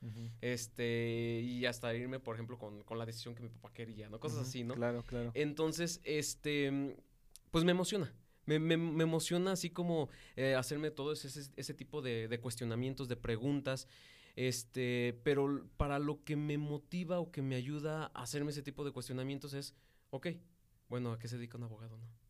[0.42, 4.20] Este, y hasta irme, por ejemplo, con, con, la decisión que mi papá quería, ¿no?
[4.20, 4.74] Cosas así, ¿no?
[4.74, 5.30] Claro, claro.
[5.32, 6.94] Entonces, este,
[7.50, 8.14] pues me emociona.
[8.44, 13.08] Me, me, me emociona así como eh, hacerme todo ese, ese tipo de, de cuestionamientos,
[13.08, 13.88] de preguntas.
[14.36, 18.84] Este, pero para lo que me motiva o que me ayuda a hacerme ese tipo
[18.84, 19.74] de cuestionamientos es
[20.10, 20.26] ok,
[20.90, 22.21] bueno, ¿a qué se dedica un abogado, no?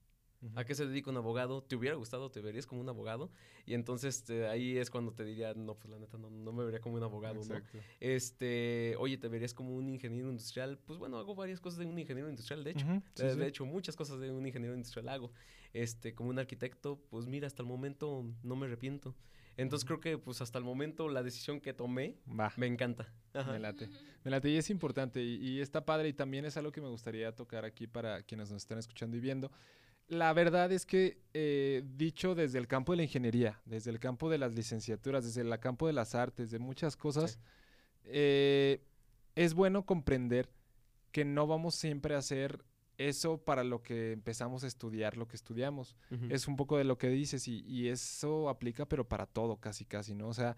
[0.54, 1.62] ¿A qué se dedica un abogado?
[1.62, 2.30] ¿Te hubiera gustado?
[2.30, 3.30] ¿Te verías como un abogado?
[3.66, 6.64] Y entonces este, ahí es cuando te diría, no, pues la neta no, no me
[6.64, 7.78] vería como un abogado, Exacto.
[7.78, 7.82] ¿no?
[8.00, 10.78] Este, oye, ¿te verías como un ingeniero industrial?
[10.84, 12.86] Pues bueno, hago varias cosas de un ingeniero industrial, de hecho.
[13.16, 15.32] de, hecho, muchas cosas de un ingeniero industrial hago.
[15.72, 19.14] Este, como un arquitecto, pues mira, hasta el momento no me arrepiento.
[19.56, 22.16] Entonces creo que pues hasta el momento la decisión que tomé
[22.56, 23.12] me encanta.
[23.34, 23.88] Me late.
[24.24, 27.34] Me late y es importante y, está padre y también es algo que me gustaría
[27.34, 29.50] tocar aquí para quienes nos están escuchando y viendo.
[30.08, 34.28] La verdad es que eh, dicho desde el campo de la ingeniería, desde el campo
[34.28, 37.38] de las licenciaturas, desde el campo de las artes, de muchas cosas,
[38.04, 38.82] eh,
[39.34, 40.50] es bueno comprender
[41.12, 42.64] que no vamos siempre a hacer
[42.98, 45.96] eso para lo que empezamos a estudiar, lo que estudiamos.
[46.28, 50.14] Es un poco de lo que dices y, eso aplica, pero para todo, casi, casi,
[50.14, 50.28] ¿no?
[50.28, 50.56] O sea,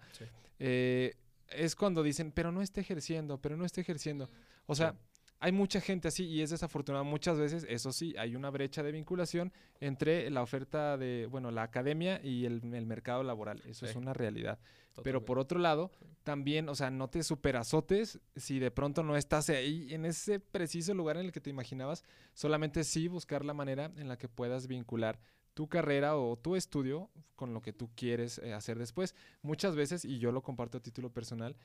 [0.59, 1.15] eh,
[1.49, 4.29] es cuando dicen, pero no esté ejerciendo, pero no esté ejerciendo.
[4.65, 4.95] O sea,
[5.39, 8.91] hay mucha gente así y es desafortunado muchas veces, eso sí, hay una brecha de
[8.91, 13.61] vinculación entre la oferta de, bueno, la academia y el, mercado laboral.
[13.65, 14.59] Eso es una realidad.
[15.03, 15.91] Pero por otro lado,
[16.23, 20.93] también, o sea, no te superazotes si de pronto no estás ahí en ese preciso
[20.93, 24.67] lugar en el que te imaginabas, solamente sí buscar la manera en la que puedas
[24.67, 25.19] vincular
[25.53, 29.15] tu carrera o tu estudio con lo que tú quieres eh, hacer después.
[29.41, 31.55] Muchas veces, y yo lo comparto a título personal,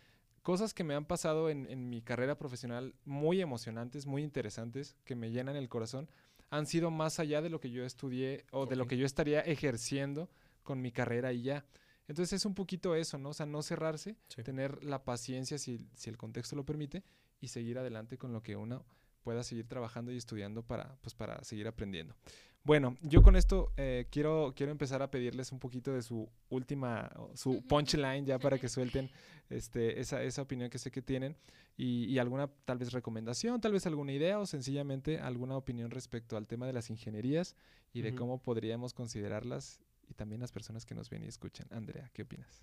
[0.42, 5.30] cosas que me han pasado en, mi carrera profesional muy emocionantes, muy interesantes, que me
[5.30, 6.08] llenan el corazón,
[6.50, 9.40] han sido más allá de lo que yo estudié o de lo que yo estaría
[9.40, 10.28] ejerciendo
[10.62, 11.64] con mi carrera y ya.
[12.08, 13.28] Entonces es un poquito eso, ¿no?
[13.28, 17.04] O sea, no cerrarse, tener la paciencia si, si el contexto lo permite
[17.40, 18.84] y seguir adelante con lo que uno
[19.22, 22.14] pueda seguir trabajando y estudiando para, pues, para seguir aprendiendo.
[22.62, 27.10] Bueno, yo con esto eh, quiero, quiero empezar a pedirles un poquito de su última,
[27.34, 29.10] su punchline ya para que suelten
[29.48, 31.36] este, esa, esa opinión que sé que tienen
[31.76, 36.36] y, y, alguna tal vez recomendación, tal vez alguna idea o sencillamente alguna opinión respecto
[36.36, 37.56] al tema de las ingenierías
[37.94, 41.66] y de cómo podríamos considerarlas y también las personas que nos ven y escuchan.
[41.70, 42.62] Andrea, ¿qué opinas?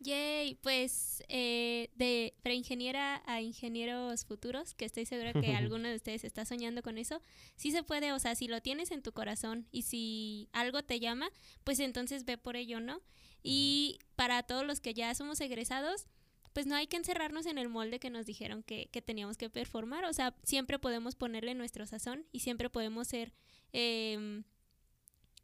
[0.00, 6.24] Yay, pues eh, de preingeniera a ingenieros futuros, que estoy segura que alguno de ustedes
[6.24, 7.20] está soñando con eso,
[7.56, 11.00] sí se puede, o sea, si lo tienes en tu corazón y si algo te
[11.00, 11.30] llama,
[11.64, 13.00] pues entonces ve por ello, ¿no?
[13.42, 16.06] Y para todos los que ya somos egresados,
[16.52, 19.50] pues no hay que encerrarnos en el molde que nos dijeron que, que teníamos que
[19.50, 23.32] performar, o sea, siempre podemos ponerle nuestro sazón y siempre podemos ser...
[23.72, 24.42] Eh,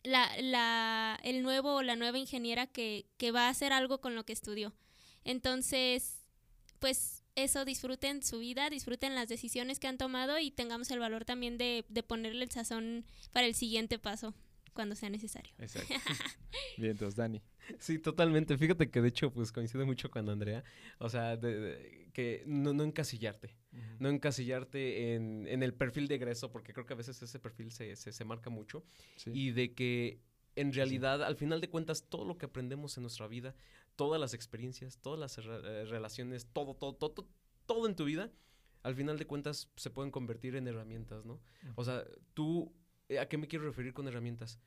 [0.05, 4.15] la, la, el nuevo o la nueva ingeniera que, que va a hacer algo con
[4.15, 4.73] lo que estudió.
[5.25, 6.21] Entonces,
[6.79, 11.25] pues eso, disfruten su vida, disfruten las decisiones que han tomado y tengamos el valor
[11.25, 14.35] también de, de ponerle el sazón para el siguiente paso
[14.75, 15.53] cuando sea necesario.
[15.59, 15.95] Exacto.
[16.77, 17.43] Bien, entonces, Dani.
[17.79, 18.59] Sí, totalmente.
[18.59, 20.63] Fíjate que de hecho, pues coincide mucho con Andrea.
[20.99, 21.39] O sea,
[22.13, 23.57] que no, no encasillarte.
[23.99, 27.73] No encasillarte en, en, el perfil de egreso, porque creo que a veces ese perfil
[27.73, 28.85] se, se, se marca mucho.
[29.27, 30.21] Y de que
[30.57, 33.55] en realidad, al final de cuentas, todo lo que aprendemos en nuestra vida,
[33.97, 37.27] todas las experiencias, todas las eh, relaciones, todo, todo, todo,
[37.67, 38.31] todo en tu vida,
[38.83, 41.41] al final de cuentas se pueden convertir en herramientas, ¿no?
[41.75, 42.05] O sea,
[42.35, 42.73] tú,
[43.09, 44.59] eh, ¿a qué me quiero referir con herramientas?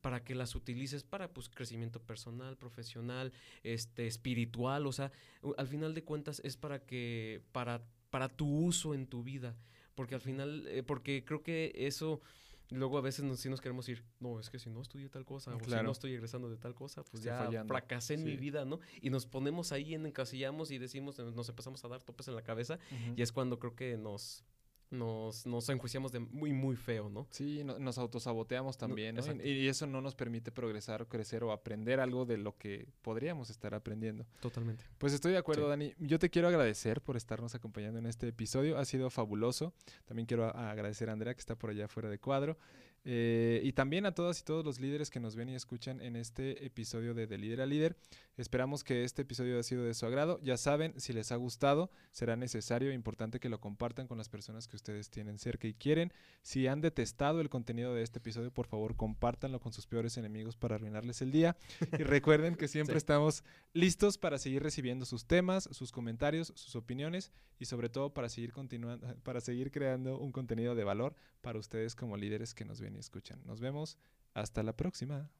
[0.00, 3.30] para que las utilices para pues crecimiento personal, profesional,
[3.62, 5.12] este espiritual, o sea,
[5.58, 7.82] al final de cuentas es para que para
[8.12, 9.56] para tu uso en tu vida,
[9.94, 12.20] porque al final eh, porque creo que eso
[12.68, 15.24] luego a veces nos, sí nos queremos ir, no, es que si no estudio tal
[15.24, 18.64] cosa, o si no estoy egresando de tal cosa, pues ya fracasé en mi vida,
[18.66, 18.80] ¿no?
[19.00, 22.42] Y nos ponemos ahí en encasillamos y decimos, nos empezamos a dar topes en la
[22.42, 22.78] cabeza
[23.16, 24.44] y es cuando creo que nos
[24.92, 27.26] nos, nos enjuiciamos de muy, muy feo, ¿no?
[27.30, 29.22] Sí, nos autosaboteamos también, ¿no?
[29.42, 33.74] Y, eso no nos permite progresar, crecer o aprender algo de lo que podríamos estar
[33.74, 34.26] aprendiendo.
[34.40, 34.84] Totalmente.
[34.98, 35.94] Pues estoy de acuerdo, Dani.
[35.98, 38.78] Yo te quiero agradecer por estarnos acompañando en este episodio.
[38.78, 39.72] Ha sido fabuloso.
[40.04, 42.58] También quiero agradecer a Andrea, que está por allá fuera de cuadro.
[43.04, 46.14] Eh, y también a todas y todos los líderes que nos ven y escuchan en
[46.14, 47.96] este episodio de De Líder a Líder.
[48.36, 50.40] Esperamos que este episodio haya sido de su agrado.
[50.42, 54.30] Ya saben, si les ha gustado, será necesario e importante que lo compartan con las
[54.30, 56.12] personas que ustedes tienen cerca y quieren.
[56.40, 60.56] Si han detestado el contenido de este episodio, por favor, compártanlo con sus peores enemigos
[60.56, 61.56] para arruinarles el día.
[61.98, 67.32] Y recuerden que siempre estamos listos para seguir recibiendo sus temas, sus comentarios, sus opiniones
[67.58, 71.94] y sobre todo para seguir continuando, para seguir creando un contenido de valor para ustedes
[71.94, 73.42] como líderes que nos ven y escuchan.
[73.44, 73.98] Nos vemos.
[74.32, 75.30] Hasta la próxima.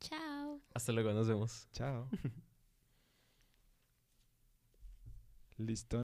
[0.00, 0.25] Chao.
[0.76, 1.68] Hasta luego, nos vemos.
[1.72, 2.08] Chao.
[5.58, 5.86] Listo.